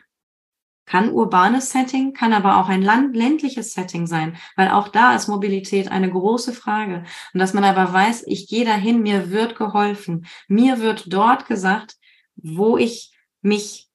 kann 0.86 1.12
urbanes 1.12 1.72
Setting, 1.72 2.14
kann 2.14 2.34
aber 2.34 2.58
auch 2.58 2.70
ein 2.70 2.82
land 2.82 3.16
ländliches 3.16 3.74
Setting 3.74 4.08
sein, 4.08 4.38
weil 4.56 4.70
auch 4.70 4.88
da 4.88 5.16
ist 5.16 5.28
Mobilität 5.28 5.92
eine 5.92 6.10
große 6.10 6.54
Frage. 6.54 7.04
Und 7.34 7.40
dass 7.40 7.54
man 7.54 7.64
aber 7.64 7.92
weiß, 7.92 8.24
ich 8.28 8.48
gehe 8.48 8.66
dahin, 8.66 9.02
mir 9.02 9.32
wird 9.32 9.56
geholfen. 9.56 10.26
Mir 10.48 10.80
wird 10.80 11.12
dort 11.12 11.48
gesagt, 11.48 11.96
wo 12.36 12.78
ich 12.78 13.14
mich 13.42 13.90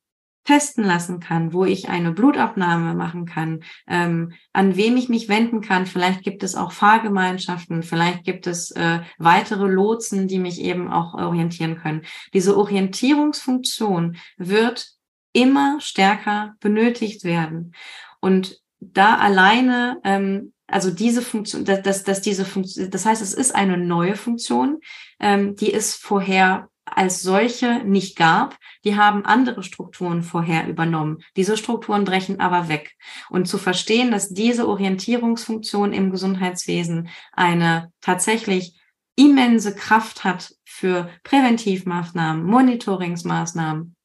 testen 0.49 0.83
lassen 0.83 1.21
kann, 1.21 1.53
wo 1.53 1.67
ich 1.67 1.91
eine 1.91 2.11
Blutabnahme 2.11 2.95
machen 2.95 3.27
kann, 3.27 3.61
ähm, 3.87 4.33
an 4.55 4.77
wem 4.77 4.97
ich 4.97 5.11
mich 5.11 5.29
wenden 5.29 5.61
kann. 5.61 5.85
Vielleicht 5.85 6.23
gibt 6.23 6.43
es 6.43 6.55
auch 6.55 6.73
Fahrgemeinschaften, 6.73 7.83
vielleicht 7.83 8.25
gibt 8.25 8.47
es 8.47 8.71
äh, 8.71 9.01
weitere 9.19 9.67
Lotsen, 9.67 10.27
die 10.27 10.39
mich 10.39 10.63
eben 10.63 10.91
auch 10.91 11.13
orientieren 11.13 11.77
können. 11.77 12.01
Diese 12.33 12.57
Orientierungsfunktion 12.57 14.17
wird 14.39 14.98
immer 15.39 15.81
stärker 15.81 16.57
benötigt 16.59 17.23
werden. 17.23 17.73
Und 18.21 18.59
da 18.81 19.17
alleine, 19.17 20.01
ähm, 20.03 20.53
also 20.67 20.91
diese 20.91 21.23
Funktion, 21.23 21.65
dass, 21.65 21.83
dass, 21.83 22.03
dass 22.03 22.21
diese 22.21 22.45
Funktion, 22.45 22.91
das 22.91 23.07
heißt, 23.07 23.23
es 23.23 23.35
ist 23.35 23.55
eine 23.55 23.79
neue 23.79 24.17
Funktion, 24.17 24.81
ähm, 25.21 25.55
die 25.55 25.73
es 25.73 25.95
vorher 25.95 26.69
als 26.85 27.23
solche 27.23 27.85
nicht 27.85 28.17
gab. 28.17 28.57
Die 28.85 28.97
haben 28.97 29.25
andere 29.25 29.63
Strukturen 29.63 30.23
vorher 30.23 30.67
übernommen. 30.67 31.19
Diese 31.37 31.57
Strukturen 31.57 32.05
brechen 32.05 32.41
aber 32.41 32.69
weg. 32.69 32.97
Und 33.31 33.47
zu 33.47 33.59
verstehen, 33.59 34.11
dass 34.11 34.31
diese 34.31 34.67
Orientierungsfunktion 34.67 35.93
im 35.93 36.11
Gesundheitswesen 36.11 37.11
eine 37.33 37.93
tatsächlich 38.01 38.75
immense 39.17 39.75
Kraft 39.75 40.25
hat 40.25 40.55
für 40.65 41.11
Präventivmaßnahmen, 41.25 42.45
Monitoringsmaßnahmen, 42.45 43.97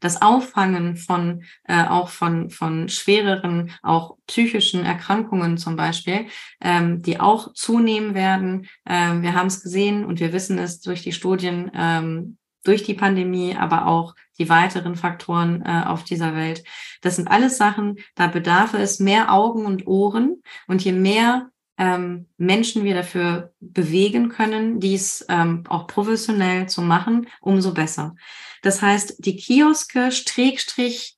das 0.00 0.22
Auffangen 0.22 0.96
von 0.96 1.44
äh, 1.64 1.84
auch 1.84 2.08
von 2.08 2.50
von 2.50 2.88
schwereren 2.88 3.70
auch 3.82 4.16
psychischen 4.26 4.84
Erkrankungen 4.84 5.58
zum 5.58 5.76
Beispiel, 5.76 6.26
ähm, 6.60 7.02
die 7.02 7.20
auch 7.20 7.52
zunehmen 7.52 8.14
werden. 8.14 8.66
Ähm, 8.86 9.22
wir 9.22 9.34
haben 9.34 9.48
es 9.48 9.62
gesehen 9.62 10.04
und 10.04 10.20
wir 10.20 10.32
wissen 10.32 10.58
es 10.58 10.80
durch 10.80 11.02
die 11.02 11.12
Studien 11.12 11.70
ähm, 11.74 12.38
durch 12.64 12.82
die 12.84 12.94
Pandemie, 12.94 13.56
aber 13.56 13.86
auch 13.86 14.14
die 14.38 14.48
weiteren 14.48 14.96
Faktoren 14.96 15.62
äh, 15.62 15.84
auf 15.86 16.04
dieser 16.04 16.34
Welt. 16.34 16.64
Das 17.00 17.16
sind 17.16 17.28
alles 17.28 17.56
Sachen, 17.56 17.96
da 18.14 18.28
bedarf 18.28 18.74
es 18.74 19.00
mehr 19.00 19.32
Augen 19.32 19.66
und 19.66 19.86
Ohren. 19.86 20.42
Und 20.66 20.84
je 20.84 20.92
mehr 20.92 21.50
ähm, 21.78 22.26
Menschen 22.36 22.84
wir 22.84 22.94
dafür 22.94 23.52
bewegen 23.60 24.28
können, 24.28 24.80
dies 24.80 25.24
ähm, 25.28 25.64
auch 25.68 25.86
professionell 25.86 26.68
zu 26.68 26.82
machen, 26.82 27.28
umso 27.40 27.72
besser. 27.72 28.14
Das 28.62 28.82
heißt, 28.82 29.24
die 29.24 29.36
Kioske, 29.36 30.12
Strickstrich, 30.12 31.16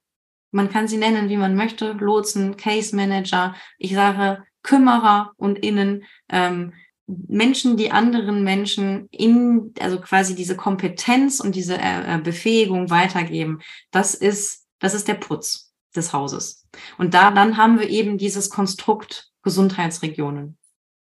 man 0.50 0.70
kann 0.70 0.86
sie 0.86 0.96
nennen, 0.96 1.28
wie 1.28 1.36
man 1.36 1.56
möchte, 1.56 1.92
Lotsen, 1.92 2.56
Case 2.56 2.94
Manager, 2.94 3.54
ich 3.78 3.94
sage 3.94 4.44
Kümmerer 4.62 5.32
und 5.36 5.58
Innen, 5.58 6.04
ähm, 6.30 6.72
Menschen, 7.06 7.76
die 7.76 7.90
anderen 7.90 8.44
Menschen 8.44 9.08
in, 9.10 9.74
also 9.78 10.00
quasi 10.00 10.34
diese 10.34 10.56
Kompetenz 10.56 11.40
und 11.40 11.54
diese 11.54 11.76
äh, 11.76 12.14
äh, 12.14 12.18
Befähigung 12.18 12.88
weitergeben, 12.88 13.60
das 13.90 14.14
ist, 14.14 14.66
das 14.78 14.94
ist 14.94 15.08
der 15.08 15.14
Putz 15.14 15.74
des 15.94 16.12
Hauses. 16.12 16.66
Und 16.96 17.12
da, 17.12 17.30
dann 17.30 17.56
haben 17.56 17.78
wir 17.78 17.90
eben 17.90 18.16
dieses 18.16 18.48
Konstrukt 18.48 19.30
Gesundheitsregionen. 19.44 20.56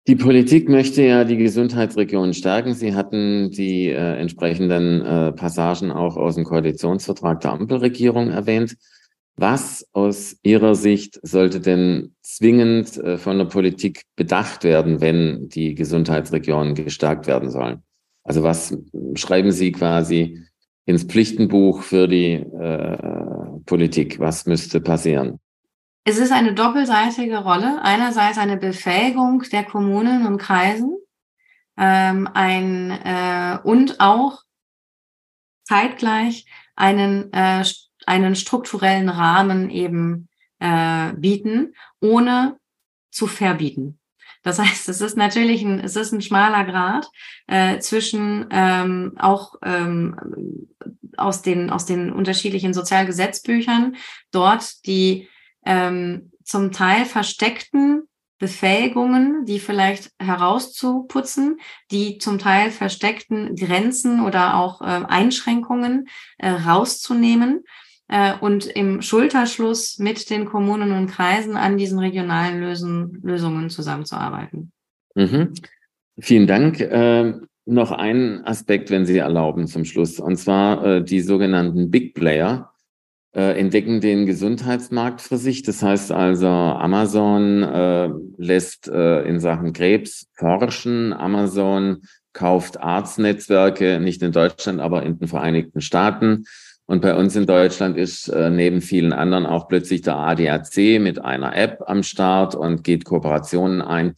Die 0.06 0.16
Politik 0.16 0.68
möchte 0.68 1.02
ja 1.02 1.24
die 1.24 1.38
Gesundheitsregionen 1.38 2.34
stärken. 2.34 2.74
Sie 2.74 2.94
hatten 2.94 3.50
die 3.50 3.88
äh, 3.88 4.18
entsprechenden 4.18 5.00
äh, 5.00 5.32
Passagen 5.32 5.90
auch 5.90 6.18
aus 6.18 6.34
dem 6.34 6.44
Koalitionsvertrag 6.44 7.40
der 7.40 7.52
Ampelregierung 7.52 8.28
erwähnt. 8.28 8.76
Was 9.36 9.88
aus 9.92 10.36
Ihrer 10.42 10.74
Sicht 10.74 11.18
sollte 11.22 11.58
denn 11.58 12.14
zwingend 12.20 12.98
äh, 12.98 13.16
von 13.16 13.38
der 13.38 13.46
Politik 13.46 14.02
bedacht 14.14 14.62
werden, 14.62 15.00
wenn 15.00 15.48
die 15.48 15.74
Gesundheitsregionen 15.74 16.74
gestärkt 16.74 17.26
werden 17.26 17.50
sollen? 17.50 17.82
Also 18.24 18.42
was 18.42 18.76
schreiben 19.14 19.52
Sie 19.52 19.72
quasi 19.72 20.38
ins 20.84 21.04
Pflichtenbuch 21.04 21.82
für 21.82 22.06
die 22.06 22.34
äh, 22.34 22.98
Politik? 23.64 24.20
Was 24.20 24.44
müsste 24.44 24.82
passieren? 24.82 25.40
Es 26.06 26.18
ist 26.18 26.32
eine 26.32 26.52
doppelseitige 26.52 27.38
Rolle. 27.38 27.80
Einerseits 27.82 28.36
eine 28.36 28.58
Befähigung 28.58 29.42
der 29.50 29.64
Kommunen 29.64 30.26
und 30.26 30.36
Kreisen 30.36 30.98
ähm, 31.78 32.28
ein, 32.34 32.90
äh, 32.90 33.58
und 33.64 34.00
auch 34.00 34.42
zeitgleich 35.64 36.44
einen, 36.76 37.32
äh, 37.32 37.64
einen 38.06 38.36
strukturellen 38.36 39.08
Rahmen 39.08 39.70
eben 39.70 40.28
äh, 40.58 41.14
bieten, 41.14 41.74
ohne 42.00 42.58
zu 43.10 43.26
verbieten. 43.26 43.98
Das 44.42 44.58
heißt, 44.60 44.90
es 44.90 45.00
ist 45.00 45.16
natürlich 45.16 45.62
ein, 45.62 45.80
es 45.80 45.96
ist 45.96 46.12
ein 46.12 46.20
schmaler 46.20 46.64
Grad 46.64 47.08
äh, 47.46 47.78
zwischen 47.78 48.46
ähm, 48.50 49.14
auch 49.18 49.54
ähm, 49.62 50.68
aus 51.16 51.40
den 51.40 51.70
aus 51.70 51.86
den 51.86 52.12
unterschiedlichen 52.12 52.74
Sozialgesetzbüchern 52.74 53.96
dort 54.32 54.84
die 54.86 55.28
ähm, 55.64 56.30
zum 56.44 56.72
Teil 56.72 57.04
versteckten 57.04 58.08
Befähigungen, 58.38 59.44
die 59.46 59.58
vielleicht 59.58 60.10
herauszuputzen, 60.18 61.58
die 61.90 62.18
zum 62.18 62.38
Teil 62.38 62.70
versteckten 62.70 63.54
Grenzen 63.56 64.24
oder 64.24 64.56
auch 64.56 64.82
äh, 64.82 64.84
Einschränkungen 64.84 66.08
äh, 66.38 66.50
rauszunehmen 66.50 67.64
äh, 68.08 68.34
und 68.38 68.66
im 68.66 69.02
Schulterschluss 69.02 69.98
mit 69.98 70.28
den 70.30 70.44
Kommunen 70.44 70.92
und 70.92 71.06
Kreisen 71.06 71.56
an 71.56 71.78
diesen 71.78 71.98
regionalen 71.98 72.60
Lösen, 72.60 73.20
Lösungen 73.22 73.70
zusammenzuarbeiten. 73.70 74.72
Mhm. 75.14 75.54
Vielen 76.18 76.46
Dank. 76.46 76.80
Äh, 76.80 77.34
noch 77.66 77.92
ein 77.92 78.44
Aspekt, 78.44 78.90
wenn 78.90 79.06
Sie 79.06 79.16
erlauben, 79.16 79.66
zum 79.66 79.86
Schluss, 79.86 80.20
und 80.20 80.36
zwar 80.36 80.84
äh, 80.84 81.04
die 81.04 81.20
sogenannten 81.20 81.90
Big 81.90 82.14
Player 82.14 82.73
äh, 83.34 83.58
entdecken 83.58 84.00
den 84.00 84.26
Gesundheitsmarkt 84.26 85.20
für 85.20 85.36
sich. 85.36 85.62
Das 85.62 85.82
heißt 85.82 86.12
also, 86.12 86.46
Amazon 86.46 87.62
äh, 87.62 88.08
lässt 88.36 88.88
äh, 88.88 89.22
in 89.22 89.40
Sachen 89.40 89.72
Krebs 89.72 90.28
forschen. 90.34 91.12
Amazon 91.12 92.02
kauft 92.32 92.80
Arztnetzwerke, 92.80 94.00
nicht 94.00 94.22
in 94.22 94.32
Deutschland, 94.32 94.80
aber 94.80 95.02
in 95.02 95.18
den 95.18 95.28
Vereinigten 95.28 95.80
Staaten. 95.80 96.44
Und 96.86 97.00
bei 97.00 97.14
uns 97.14 97.34
in 97.34 97.46
Deutschland 97.46 97.96
ist 97.96 98.28
äh, 98.28 98.50
neben 98.50 98.82
vielen 98.82 99.12
anderen 99.12 99.46
auch 99.46 99.68
plötzlich 99.68 100.02
der 100.02 100.16
ADAC 100.16 101.00
mit 101.00 101.24
einer 101.24 101.56
App 101.56 101.82
am 101.86 102.02
Start 102.02 102.54
und 102.54 102.84
geht 102.84 103.04
Kooperationen 103.04 103.80
ein. 103.80 104.14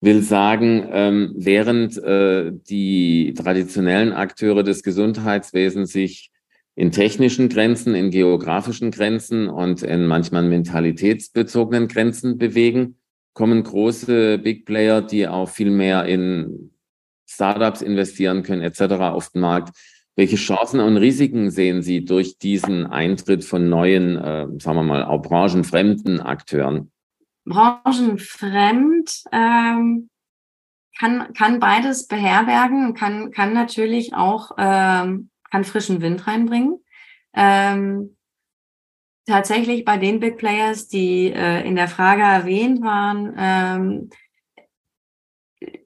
Will 0.00 0.22
sagen, 0.22 0.88
ähm, 0.92 1.34
während 1.36 1.98
äh, 1.98 2.52
die 2.52 3.34
traditionellen 3.34 4.12
Akteure 4.12 4.62
des 4.62 4.82
Gesundheitswesens 4.82 5.92
sich 5.92 6.30
in 6.76 6.90
technischen 6.90 7.48
Grenzen, 7.48 7.94
in 7.94 8.10
geografischen 8.10 8.90
Grenzen 8.90 9.48
und 9.48 9.82
in 9.82 10.06
manchmal 10.06 10.42
mentalitätsbezogenen 10.42 11.88
Grenzen 11.88 12.36
bewegen, 12.36 12.96
kommen 13.32 13.62
große 13.62 14.38
Big 14.38 14.64
Player, 14.64 15.02
die 15.02 15.28
auch 15.28 15.48
viel 15.48 15.70
mehr 15.70 16.04
in 16.06 16.72
Startups 17.28 17.82
investieren 17.82 18.42
können 18.42 18.62
etc. 18.62 18.82
auf 18.94 19.30
den 19.30 19.40
Markt. 19.40 19.76
Welche 20.16 20.36
Chancen 20.36 20.78
und 20.80 20.96
Risiken 20.96 21.50
sehen 21.50 21.82
Sie 21.82 22.04
durch 22.04 22.38
diesen 22.38 22.86
Eintritt 22.86 23.44
von 23.44 23.68
neuen, 23.68 24.16
äh, 24.16 24.46
sagen 24.60 24.76
wir 24.76 24.82
mal, 24.84 25.04
auch 25.04 25.22
branchenfremden 25.22 26.20
Akteuren? 26.20 26.92
Branchenfremd 27.44 29.24
ähm, 29.32 30.08
kann, 30.96 31.32
kann 31.34 31.58
beides 31.58 32.06
beherbergen, 32.06 32.94
kann, 32.94 33.32
kann 33.32 33.52
natürlich 33.52 34.14
auch 34.14 34.52
ähm, 34.56 35.30
kann 35.54 35.62
frischen 35.62 36.00
Wind 36.00 36.26
reinbringen. 36.26 36.80
Ähm, 37.32 38.16
tatsächlich 39.24 39.84
bei 39.84 39.98
den 39.98 40.18
Big 40.18 40.36
Players, 40.36 40.88
die 40.88 41.32
äh, 41.32 41.64
in 41.64 41.76
der 41.76 41.86
Frage 41.86 42.22
erwähnt 42.22 42.82
waren, 42.82 43.32
ähm, 43.38 44.10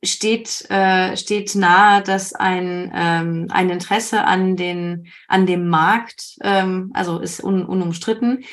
steht, 0.03 0.65
äh, 0.71 1.19
steht 1.19 1.55
nahe, 1.55 2.03
dass 2.03 2.33
ein, 2.33 2.91
ähm, 2.95 3.49
ein 3.51 3.69
Interesse 3.69 4.25
an, 4.25 4.57
den, 4.57 5.09
an 5.29 5.45
dem 5.45 5.69
Markt, 5.69 6.39
ähm, 6.43 6.91
also 6.95 7.19
ist 7.19 7.45
un, 7.45 7.67
unumstritten. 7.67 8.45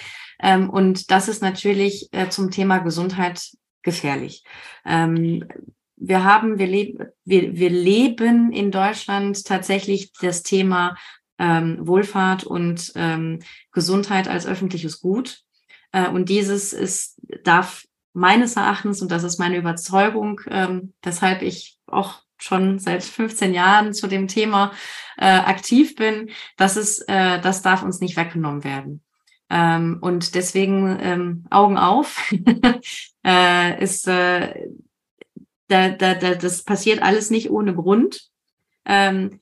Ähm, 0.41 0.69
und 0.69 1.11
das 1.11 1.29
ist 1.29 1.41
natürlich 1.41 2.09
äh, 2.11 2.27
zum 2.27 2.51
Thema 2.51 2.79
Gesundheit 2.79 3.51
gefährlich. 3.83 4.43
Ähm, 4.85 5.47
wir 5.97 6.23
haben, 6.23 6.59
wir, 6.59 6.67
leben, 6.67 7.05
wir, 7.23 7.55
wir 7.55 7.69
leben 7.69 8.51
in 8.51 8.71
Deutschland 8.71 9.45
tatsächlich 9.45 10.11
das 10.13 10.43
Thema 10.43 10.95
ähm, 11.37 11.85
Wohlfahrt 11.85 12.43
und 12.43 12.91
ähm, 12.95 13.39
Gesundheit 13.71 14.27
als 14.27 14.45
öffentliches 14.45 15.01
Gut. 15.01 15.41
Äh, 15.91 16.09
und 16.09 16.29
dieses 16.29 16.73
ist, 16.73 17.19
darf 17.43 17.85
meines 18.13 18.55
Erachtens, 18.55 19.01
und 19.01 19.11
das 19.11 19.23
ist 19.23 19.39
meine 19.39 19.57
Überzeugung, 19.57 20.41
ähm, 20.47 20.93
weshalb 21.01 21.41
ich 21.41 21.77
auch 21.87 22.21
schon 22.37 22.79
seit 22.79 23.03
15 23.03 23.53
Jahren 23.53 23.93
zu 23.93 24.07
dem 24.07 24.27
Thema 24.27 24.71
äh, 25.17 25.25
aktiv 25.25 25.95
bin, 25.95 26.29
das 26.57 26.77
ist, 26.77 27.01
äh, 27.07 27.39
das 27.41 27.61
darf 27.61 27.83
uns 27.83 27.99
nicht 27.99 28.17
weggenommen 28.17 28.63
werden. 28.63 29.01
Ähm, 29.49 29.99
und 30.01 30.35
deswegen 30.35 30.97
ähm, 31.01 31.45
Augen 31.49 31.77
auf. 31.77 32.31
äh, 33.25 33.83
ist, 33.83 34.07
äh, 34.07 34.67
da, 35.67 35.89
da, 35.89 36.13
da, 36.13 36.35
das 36.35 36.63
passiert 36.63 37.01
alles 37.01 37.29
nicht 37.29 37.49
ohne 37.49 37.73
Grund. 37.73 38.29
Ähm, 38.85 39.39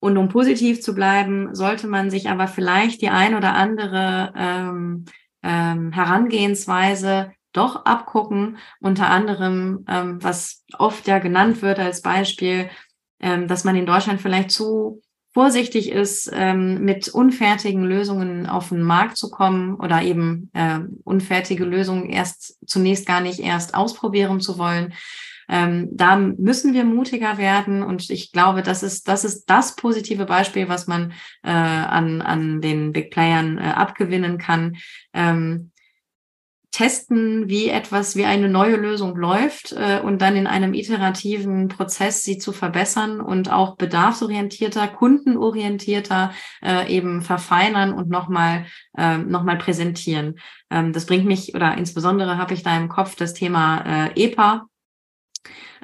und 0.00 0.16
um 0.16 0.28
positiv 0.28 0.80
zu 0.80 0.94
bleiben, 0.94 1.54
sollte 1.54 1.86
man 1.86 2.10
sich 2.10 2.30
aber 2.30 2.48
vielleicht 2.48 3.02
die 3.02 3.10
ein 3.10 3.34
oder 3.34 3.54
andere 3.54 4.32
ähm, 4.34 5.04
ähm, 5.42 5.92
Herangehensweise 5.92 7.32
doch 7.52 7.84
abgucken. 7.84 8.58
Unter 8.80 9.10
anderem, 9.10 9.84
ähm, 9.88 10.22
was 10.22 10.64
oft 10.78 11.06
ja 11.06 11.18
genannt 11.18 11.60
wird 11.60 11.78
als 11.78 12.00
Beispiel, 12.00 12.70
ähm, 13.20 13.46
dass 13.46 13.64
man 13.64 13.76
in 13.76 13.86
Deutschland 13.86 14.22
vielleicht 14.22 14.50
zu 14.50 15.02
vorsichtig 15.32 15.90
ist, 15.90 16.30
ähm, 16.32 16.82
mit 16.84 17.08
unfertigen 17.08 17.84
Lösungen 17.84 18.46
auf 18.46 18.70
den 18.70 18.82
Markt 18.82 19.16
zu 19.16 19.30
kommen 19.30 19.74
oder 19.76 20.02
eben 20.02 20.50
äh, 20.54 20.80
unfertige 21.04 21.64
Lösungen 21.64 22.06
erst 22.06 22.58
zunächst 22.66 23.06
gar 23.06 23.20
nicht 23.20 23.38
erst 23.38 23.74
ausprobieren 23.74 24.40
zu 24.40 24.58
wollen. 24.58 24.94
Ähm, 25.50 25.88
da 25.92 26.16
müssen 26.16 26.72
wir 26.74 26.84
mutiger 26.84 27.36
werden 27.36 27.82
und 27.82 28.08
ich 28.08 28.32
glaube, 28.32 28.62
das 28.62 28.82
ist 28.82 29.08
das 29.08 29.24
ist 29.24 29.50
das 29.50 29.74
positive 29.74 30.24
Beispiel, 30.24 30.68
was 30.68 30.86
man 30.86 31.12
äh, 31.42 31.50
an 31.50 32.22
an 32.22 32.60
den 32.60 32.92
Big 32.92 33.10
Playern 33.10 33.58
äh, 33.58 33.62
abgewinnen 33.62 34.38
kann. 34.38 34.76
Ähm, 35.12 35.72
testen, 36.70 37.48
wie 37.48 37.68
etwas, 37.68 38.14
wie 38.14 38.24
eine 38.24 38.48
neue 38.48 38.76
Lösung 38.76 39.16
läuft 39.16 39.72
äh, 39.72 40.00
und 40.02 40.22
dann 40.22 40.36
in 40.36 40.46
einem 40.46 40.72
iterativen 40.72 41.68
Prozess 41.68 42.22
sie 42.22 42.38
zu 42.38 42.52
verbessern 42.52 43.20
und 43.20 43.50
auch 43.52 43.76
bedarfsorientierter, 43.76 44.86
kundenorientierter 44.86 46.32
äh, 46.62 46.88
eben 46.94 47.22
verfeinern 47.22 47.92
und 47.92 48.08
nochmal 48.08 48.66
äh, 48.96 49.18
noch 49.18 49.44
präsentieren. 49.58 50.38
Ähm, 50.70 50.92
das 50.92 51.06
bringt 51.06 51.26
mich, 51.26 51.54
oder 51.54 51.76
insbesondere 51.76 52.38
habe 52.38 52.54
ich 52.54 52.62
da 52.62 52.76
im 52.76 52.88
Kopf 52.88 53.16
das 53.16 53.34
Thema 53.34 54.08
äh, 54.14 54.24
EPA, 54.24 54.69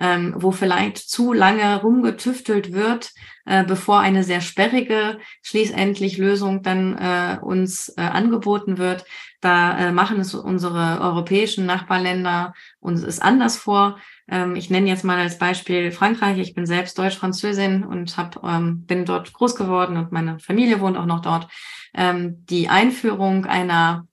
ähm, 0.01 0.35
wo 0.37 0.51
vielleicht 0.51 0.99
zu 0.99 1.33
lange 1.33 1.81
rumgetüftelt 1.81 2.73
wird, 2.73 3.13
äh, 3.45 3.65
bevor 3.65 4.01
eine 4.01 4.25
sehr 4.25 4.41
sperrige 4.41 5.19
schließendlich 5.43 6.19
Lösung 6.19 6.63
dann 6.63 6.97
äh, 6.99 7.39
uns 7.41 7.93
äh, 7.97 8.03
angeboten 8.03 8.79
wird. 8.79 9.05
Da 9.41 9.79
äh, 9.79 9.93
machen 9.93 10.19
es 10.21 10.35
unsere 10.35 11.01
europäischen 11.01 11.67
Nachbarländer 11.67 12.55
uns 12.81 13.03
es 13.03 13.21
anders 13.21 13.57
vor. 13.57 13.99
Ähm, 14.29 14.57
ich 14.57 14.71
nenne 14.71 14.89
jetzt 14.89 15.05
mal 15.05 15.19
als 15.19 15.39
Beispiel 15.39 15.93
Frankreich. 15.93 16.39
Ich 16.39 16.55
bin 16.55 16.67
selbst 16.67 16.99
Deutsch-Französin 16.99 17.85
und 17.85 18.17
hab, 18.17 18.43
ähm, 18.45 18.85
bin 18.87 19.05
dort 19.05 19.33
groß 19.33 19.57
geworden 19.57 19.97
und 19.97 20.13
meine 20.13 20.39
Familie 20.41 20.81
wohnt 20.81 20.97
auch 20.97 21.07
noch 21.07 21.21
dort. 21.21 21.49
Ähm, 21.95 22.45
die 22.51 22.69
Einführung 22.69 23.47
einer 23.47 24.07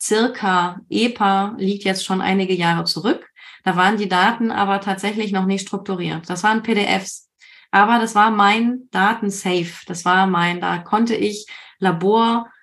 circa 0.00 0.80
EPA 0.88 1.54
liegt 1.58 1.84
jetzt 1.84 2.04
schon 2.04 2.20
einige 2.20 2.54
Jahre 2.54 2.84
zurück. 2.84 3.29
Da 3.64 3.76
waren 3.76 3.96
die 3.96 4.08
Daten 4.08 4.50
aber 4.50 4.80
tatsächlich 4.80 5.32
noch 5.32 5.46
nicht 5.46 5.66
strukturiert. 5.66 6.28
Das 6.28 6.42
waren 6.42 6.62
PDFs. 6.62 7.28
Aber 7.70 7.98
das 7.98 8.14
war 8.14 8.30
mein 8.30 8.88
Datensafe. 8.90 9.84
Das 9.86 10.04
war 10.04 10.26
mein, 10.26 10.60
da 10.60 10.78
konnte 10.78 11.14
ich 11.14 11.46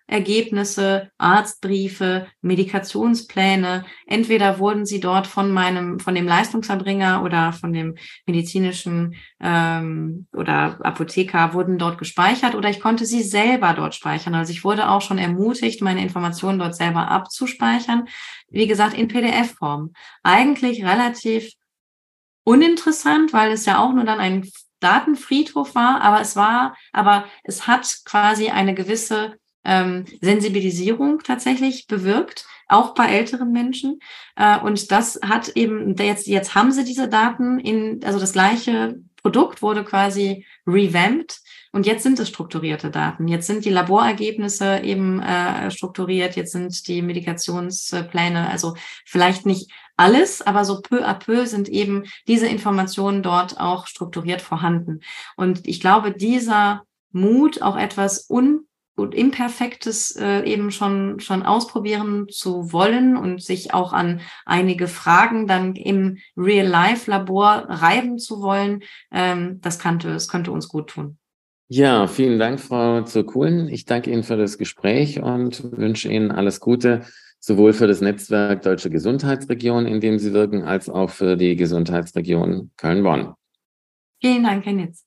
Laborergebnisse, 0.07 1.11
Arztbriefe, 1.17 2.27
Medikationspläne, 2.41 3.85
entweder 4.05 4.59
wurden 4.59 4.85
sie 4.85 4.99
dort 4.99 5.27
von 5.27 5.51
meinem, 5.51 5.99
von 5.99 6.15
dem 6.15 6.27
Leistungserbringer 6.27 7.23
oder 7.23 7.53
von 7.53 7.73
dem 7.73 7.95
medizinischen 8.25 9.15
ähm, 9.41 10.27
oder 10.33 10.79
Apotheker 10.83 11.53
wurden 11.53 11.77
dort 11.77 11.97
gespeichert 11.97 12.55
oder 12.55 12.69
ich 12.69 12.79
konnte 12.79 13.05
sie 13.05 13.21
selber 13.21 13.73
dort 13.73 13.95
speichern. 13.95 14.35
Also 14.35 14.51
ich 14.51 14.63
wurde 14.63 14.89
auch 14.89 15.01
schon 15.01 15.17
ermutigt, 15.17 15.81
meine 15.81 16.01
Informationen 16.01 16.59
dort 16.59 16.75
selber 16.75 17.09
abzuspeichern 17.09 18.07
wie 18.49 18.67
gesagt, 18.67 18.97
in 18.97 19.07
PDF-Form. 19.07 19.93
Eigentlich 20.23 20.83
relativ 20.83 21.53
uninteressant, 22.43 23.33
weil 23.33 23.51
es 23.51 23.65
ja 23.65 23.79
auch 23.79 23.93
nur 23.93 24.05
dann 24.05 24.19
ein 24.19 24.49
Datenfriedhof 24.79 25.75
war, 25.75 26.01
aber 26.01 26.21
es 26.21 26.35
war, 26.35 26.77
aber 26.93 27.25
es 27.43 27.67
hat 27.67 28.01
quasi 28.05 28.49
eine 28.49 28.73
gewisse 28.73 29.37
ähm, 29.67 30.05
Sensibilisierung 30.21 31.19
tatsächlich 31.19 31.85
bewirkt, 31.85 32.47
auch 32.67 32.95
bei 32.95 33.07
älteren 33.07 33.51
Menschen. 33.51 33.99
Äh, 34.35 34.59
und 34.59 34.91
das 34.91 35.19
hat 35.23 35.49
eben, 35.49 35.95
jetzt, 35.97 36.25
jetzt 36.25 36.55
haben 36.55 36.71
sie 36.71 36.83
diese 36.83 37.07
Daten 37.07 37.59
in, 37.59 38.03
also 38.03 38.19
das 38.19 38.33
gleiche 38.33 38.99
Produkt 39.21 39.61
wurde 39.61 39.83
quasi 39.83 40.45
revamped 40.65 41.41
und 41.73 41.85
jetzt 41.85 42.03
sind 42.03 42.19
es 42.19 42.29
strukturierte 42.29 42.89
Daten. 42.89 43.27
Jetzt 43.27 43.47
sind 43.47 43.65
die 43.65 43.69
Laborergebnisse 43.69 44.79
eben 44.79 45.21
äh, 45.21 45.69
strukturiert. 45.69 46.35
Jetzt 46.35 46.53
sind 46.53 46.87
die 46.87 47.01
Medikationspläne, 47.01 48.49
also 48.49 48.75
vielleicht 49.05 49.45
nicht 49.45 49.71
alles, 49.97 50.41
aber 50.41 50.63
so 50.63 50.81
peu 50.81 51.05
à 51.05 51.13
peu 51.13 51.45
sind 51.45 51.67
eben 51.69 52.05
diese 52.27 52.47
Informationen 52.47 53.21
dort 53.21 53.59
auch 53.59 53.87
strukturiert 53.87 54.41
vorhanden. 54.41 55.01
Und 55.35 55.67
ich 55.67 55.81
glaube, 55.81 56.11
dieser 56.11 56.83
Mut, 57.11 57.61
auch 57.61 57.77
etwas 57.77 58.29
un 58.29 58.66
und 58.97 59.13
Imperfektes 59.13 60.15
äh, 60.15 60.41
eben 60.43 60.71
schon, 60.71 61.19
schon 61.19 61.43
ausprobieren 61.43 62.27
zu 62.29 62.73
wollen 62.73 63.15
und 63.15 63.41
sich 63.41 63.73
auch 63.73 63.93
an 63.93 64.21
einige 64.45 64.87
Fragen 64.87 65.45
dann 65.45 65.75
im 65.75 66.17
Real-Life-Labor 66.35 67.67
reiben 67.69 68.17
zu 68.17 68.41
wollen, 68.41 68.83
ähm, 69.11 69.59
das 69.61 69.77
könnte, 69.77 70.09
es 70.09 70.27
könnte 70.27 70.51
uns 70.51 70.67
gut 70.67 70.89
tun. 70.89 71.17
Ja, 71.69 72.07
vielen 72.07 72.39
Dank, 72.39 72.59
Frau 72.59 73.01
Zurkuhlen. 73.03 73.69
Ich 73.69 73.85
danke 73.85 74.09
Ihnen 74.09 74.23
für 74.23 74.37
das 74.37 74.57
Gespräch 74.57 75.21
und 75.21 75.63
wünsche 75.77 76.11
Ihnen 76.11 76.31
alles 76.31 76.59
Gute, 76.59 77.01
sowohl 77.39 77.73
für 77.73 77.87
das 77.87 78.01
Netzwerk 78.01 78.63
Deutsche 78.63 78.89
Gesundheitsregion, 78.89 79.85
in 79.85 79.99
dem 79.99 80.17
Sie 80.17 80.33
wirken, 80.33 80.63
als 80.63 80.89
auch 80.89 81.09
für 81.09 81.35
die 81.35 81.55
Gesundheitsregion 81.55 82.71
Köln-Bonn. 82.77 83.33
Vielen 84.21 84.43
Dank, 84.43 84.65
Herr 84.65 84.73
Nitz. 84.73 85.06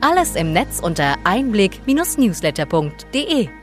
Alles 0.00 0.34
im 0.34 0.52
Netz 0.52 0.80
unter 0.80 1.14
einblick-newsletter.de. 1.24 3.59